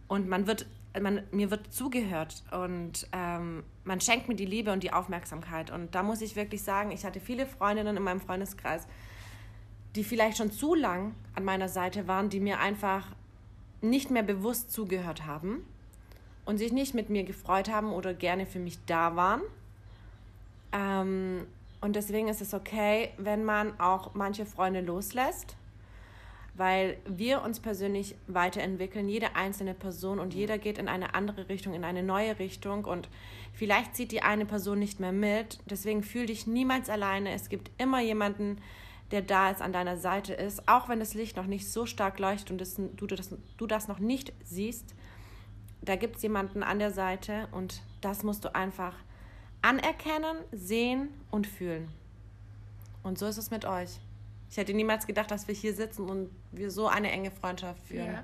Und 0.08 0.28
man 0.28 0.48
wird, 0.48 0.66
man, 1.00 1.24
mir 1.32 1.52
wird 1.52 1.74
zugehört 1.74 2.44
und 2.52 3.08
ähm, 3.12 3.64
man 3.84 4.02
schenkt 4.02 4.28
mir 4.28 4.36
die 4.36 4.46
Liebe 4.46 4.72
und 4.72 4.84
die 4.84 4.94
Aufmerksamkeit. 4.94 5.70
Und 5.72 5.96
da 5.96 6.04
muss 6.04 6.22
ich 6.22 6.36
wirklich 6.36 6.64
sagen, 6.64 6.92
ich 6.92 7.06
hatte 7.06 7.20
viele 7.20 7.46
Freundinnen 7.46 7.98
in 7.98 8.04
meinem 8.04 8.22
Freundeskreis, 8.22 8.88
die 9.96 10.04
vielleicht 10.04 10.38
schon 10.38 10.52
zu 10.52 10.76
lang 10.76 11.14
an 11.36 11.44
meiner 11.44 11.70
Seite 11.70 12.08
waren, 12.08 12.30
die 12.30 12.40
mir 12.40 12.60
einfach 12.60 13.08
nicht 13.82 14.10
mehr 14.10 14.24
bewusst 14.24 14.72
zugehört 14.72 15.26
haben 15.26 15.66
und 16.46 16.58
sich 16.58 16.72
nicht 16.72 16.94
mit 16.94 17.10
mir 17.10 17.24
gefreut 17.24 17.70
haben 17.70 17.92
oder 17.92 18.14
gerne 18.14 18.46
für 18.46 18.60
mich 18.60 18.80
da 18.86 19.16
waren. 19.16 19.42
Ähm, 20.72 21.46
und 21.82 21.96
deswegen 21.96 22.28
ist 22.30 22.42
es 22.42 22.54
okay, 22.54 23.10
wenn 23.18 23.44
man 23.44 23.80
auch 23.80 24.14
manche 24.14 24.46
Freunde 24.46 24.82
loslässt, 24.82 25.58
weil 26.56 26.98
wir 27.06 27.42
uns 27.42 27.60
persönlich 27.60 28.16
weiterentwickeln, 28.28 29.10
jede 29.10 29.36
einzelne 29.36 29.74
Person 29.74 30.20
und 30.20 30.34
jeder 30.34 30.58
geht 30.58 30.78
in 30.78 30.88
eine 30.88 31.16
andere 31.16 31.50
Richtung, 31.50 31.74
in 31.74 31.84
eine 31.84 32.04
neue 32.04 32.40
Richtung 32.40 32.86
und 32.86 33.10
vielleicht 33.54 33.96
zieht 33.96 34.12
die 34.12 34.22
eine 34.22 34.46
Person 34.46 34.80
nicht 34.80 35.00
mehr 35.00 35.12
mit. 35.12 35.60
Deswegen 35.66 36.04
fühl 36.04 36.28
dich 36.28 36.48
niemals 36.48 36.90
alleine. 36.90 37.34
Es 37.34 37.50
gibt 37.50 37.72
immer 37.78 38.02
jemanden, 38.02 38.60
der 39.14 39.22
da 39.22 39.52
ist, 39.52 39.62
an 39.62 39.72
deiner 39.72 39.96
Seite 39.96 40.34
ist, 40.34 40.68
auch 40.68 40.90
wenn 40.90 41.00
das 41.00 41.14
Licht 41.14 41.38
noch 41.38 41.46
nicht 41.46 41.72
so 41.72 41.86
stark 41.86 42.18
leuchtet 42.18 42.50
und 42.50 42.60
das, 42.60 42.76
du, 42.76 43.06
das, 43.06 43.30
du 43.58 43.68
das 43.68 43.88
noch 43.88 44.00
nicht 44.00 44.34
siehst. 44.44 44.96
Da 45.84 45.96
gibt 45.96 46.16
es 46.16 46.24
jemanden 46.24 46.64
an 46.64 46.80
der 46.80 46.90
Seite 46.90 47.48
und 47.52 47.84
das 48.02 48.24
musst 48.24 48.44
du 48.44 48.56
einfach 48.56 48.96
anerkennen, 49.62 50.38
sehen 50.52 51.10
und 51.30 51.46
fühlen. 51.46 51.90
Und 53.04 53.20
so 53.20 53.28
ist 53.28 53.38
es 53.38 53.52
mit 53.52 53.66
euch. 53.66 54.00
Ich 54.50 54.58
hätte 54.58 54.74
niemals 54.74 55.06
gedacht, 55.06 55.30
dass 55.30 55.48
wir 55.48 55.54
hier 55.54 55.76
sitzen 55.76 56.10
und 56.10 56.32
wir 56.52 56.72
so 56.72 56.88
eine 56.88 57.12
enge 57.12 57.30
Freundschaft 57.30 57.86
führen. 57.86 58.14
Ja. 58.14 58.24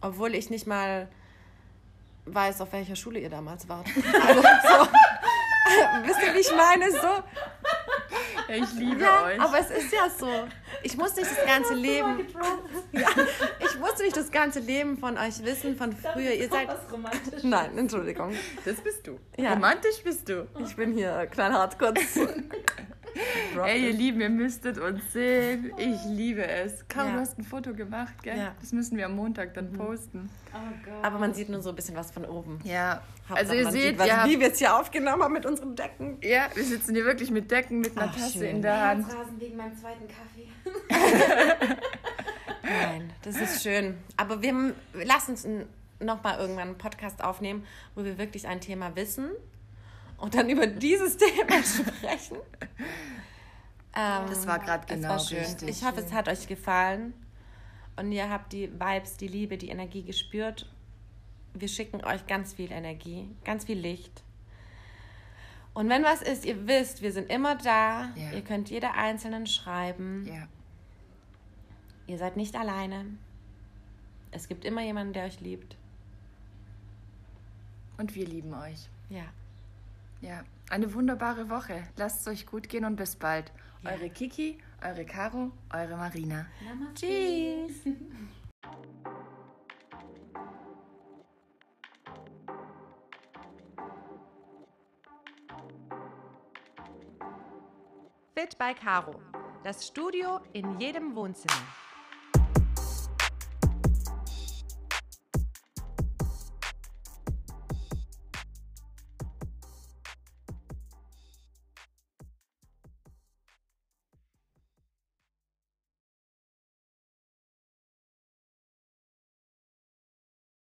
Obwohl 0.00 0.34
ich 0.34 0.50
nicht 0.50 0.66
mal 0.66 1.08
weiß, 2.24 2.60
auf 2.62 2.72
welcher 2.72 2.96
Schule 2.96 3.20
ihr 3.20 3.30
damals 3.30 3.68
wart. 3.68 3.86
Also 4.26 4.42
so, 4.42 4.88
wisst 6.02 6.20
ihr, 6.20 6.34
wie 6.34 6.40
ich 6.40 6.56
meine? 6.56 6.90
So, 6.90 7.22
Ich 8.48 8.72
liebe 8.74 9.00
ja, 9.00 9.24
euch. 9.24 9.40
aber 9.40 9.58
es 9.58 9.70
ist 9.70 9.92
ja 9.92 10.08
so. 10.08 10.28
Ich 10.82 10.96
muss 10.96 11.16
nicht 11.16 11.30
das 11.30 11.44
ganze 11.44 11.74
Leben. 11.74 12.26
Ja, 12.92 13.08
ich 13.60 13.78
musste 13.78 14.04
nicht 14.04 14.16
das 14.16 14.30
ganze 14.30 14.60
Leben 14.60 14.96
von 14.96 15.18
euch 15.18 15.42
wissen, 15.44 15.76
von 15.76 15.92
früher. 15.92 16.32
Ihr 16.32 16.48
seid. 16.48 16.68
romantisch. 16.90 17.42
Nein, 17.42 17.76
Entschuldigung. 17.76 18.32
das 18.64 18.76
bist 18.76 19.06
du. 19.06 19.18
Ja. 19.36 19.52
Romantisch 19.54 20.02
bist 20.02 20.28
du. 20.28 20.46
Ich 20.64 20.76
bin 20.76 20.92
hier 20.92 21.26
knallhart 21.26 21.78
kurz. 21.78 22.00
Ey, 23.64 23.86
ihr 23.86 23.92
Lieben, 23.92 24.20
ihr 24.20 24.28
müsstet 24.30 24.78
uns 24.78 25.12
sehen. 25.12 25.72
Ich 25.78 26.04
liebe 26.04 26.46
es. 26.46 26.86
Caro, 26.88 27.08
Ja. 27.08 27.14
du 27.14 27.20
hast 27.20 27.38
ein 27.38 27.44
Foto 27.44 27.72
gemacht, 27.74 28.14
gell? 28.22 28.36
Ja. 28.36 28.54
Das 28.60 28.72
müssen 28.72 28.96
wir 28.98 29.06
am 29.06 29.14
Montag 29.16 29.54
dann 29.54 29.72
posten. 29.72 30.28
Oh 30.52 30.58
Gott. 30.84 31.04
Aber 31.04 31.18
man 31.18 31.32
sieht 31.34 31.48
nur 31.48 31.62
so 31.62 31.70
ein 31.70 31.76
bisschen 31.76 31.96
was 31.96 32.10
von 32.10 32.24
oben. 32.24 32.58
Ja. 32.64 33.02
Hauptsache, 33.28 33.38
Also 33.38 33.54
ihr 33.54 33.70
seht, 33.70 33.98
was, 33.98 34.10
haben, 34.10 34.30
wie 34.30 34.38
wir 34.38 34.52
es 34.52 34.58
hier 34.58 34.76
aufgenommen 34.76 35.22
haben 35.22 35.32
mit 35.32 35.46
unseren 35.46 35.74
Decken. 35.74 36.18
ja, 36.22 36.48
wir 36.54 36.62
sitzen 36.64 36.94
hier 36.94 37.04
wirklich 37.04 37.30
mit 37.30 37.50
Decken, 37.50 37.80
mit 37.80 37.96
einer 37.96 38.10
Ach, 38.10 38.14
Tasse 38.16 38.38
schön. 38.38 38.56
in 38.56 38.62
der 38.62 38.80
Hand. 38.88 39.06
Herzrasen 39.06 39.40
wegen 39.40 39.56
meinem 39.56 39.76
zweiten 39.76 40.06
Kaffee. 40.06 40.48
Nein, 42.62 43.12
das 43.22 43.36
ist 43.40 43.62
schön. 43.62 43.96
Aber 44.16 44.42
wir 44.42 44.74
lassen 45.04 45.30
uns 45.32 45.46
nochmal 46.00 46.38
irgendwann 46.38 46.68
einen 46.68 46.78
Podcast 46.78 47.22
aufnehmen, 47.24 47.64
wo 47.94 48.04
wir 48.04 48.18
wirklich 48.18 48.46
ein 48.46 48.60
Thema 48.60 48.94
wissen 48.96 49.30
und 50.18 50.34
dann 50.34 50.48
über 50.48 50.66
dieses 50.66 51.16
Thema 51.18 51.62
sprechen. 51.62 52.38
Ähm, 53.94 54.26
Das 54.28 54.46
war 54.46 54.58
gerade 54.58 54.86
genau 54.86 55.10
war 55.10 55.18
schön. 55.18 55.38
richtig. 55.38 55.68
Ich 55.68 55.84
hoffe, 55.84 56.00
es 56.00 56.12
hat 56.12 56.28
euch 56.28 56.46
gefallen 56.46 57.14
und 57.96 58.12
ihr 58.12 58.28
habt 58.28 58.52
die 58.52 58.70
Vibes, 58.72 59.16
die 59.16 59.28
Liebe, 59.28 59.56
die 59.58 59.68
Energie 59.70 60.02
gespürt. 60.02 60.70
Wir 61.54 61.68
schicken 61.68 62.04
euch 62.04 62.26
ganz 62.26 62.52
viel 62.54 62.70
Energie, 62.70 63.28
ganz 63.44 63.64
viel 63.64 63.78
Licht. 63.78 64.22
Und 65.72 65.88
wenn 65.88 66.04
was 66.04 66.22
ist, 66.22 66.44
ihr 66.44 66.66
wisst, 66.66 67.02
wir 67.02 67.12
sind 67.12 67.30
immer 67.30 67.54
da. 67.56 68.10
Ja. 68.14 68.32
Ihr 68.32 68.42
könnt 68.42 68.70
jeder 68.70 68.94
Einzelnen 68.94 69.46
schreiben. 69.46 70.26
Ja. 70.26 70.48
Ihr 72.06 72.18
seid 72.18 72.36
nicht 72.36 72.56
alleine. 72.56 73.04
Es 74.30 74.48
gibt 74.48 74.64
immer 74.64 74.82
jemanden, 74.82 75.12
der 75.12 75.24
euch 75.24 75.40
liebt. 75.40 75.76
Und 77.98 78.14
wir 78.14 78.26
lieben 78.26 78.52
euch. 78.54 78.88
Ja. 79.10 79.24
Ja. 80.20 80.44
Eine 80.68 80.92
wunderbare 80.94 81.48
Woche. 81.48 81.84
Lasst 81.96 82.22
es 82.22 82.26
euch 82.26 82.46
gut 82.46 82.68
gehen 82.68 82.84
und 82.84 82.96
bis 82.96 83.16
bald. 83.16 83.52
Eure 83.84 84.10
Kiki, 84.10 84.58
eure 84.82 85.04
Caro, 85.04 85.52
eure 85.72 85.96
Marina. 85.96 86.46
Tschüss. 86.94 87.82
Fit 98.34 98.58
by 98.58 98.74
Caro. 98.74 99.20
Das 99.62 99.86
Studio 99.86 100.40
in 100.52 100.78
jedem 100.80 101.14
Wohnzimmer. 101.14 101.62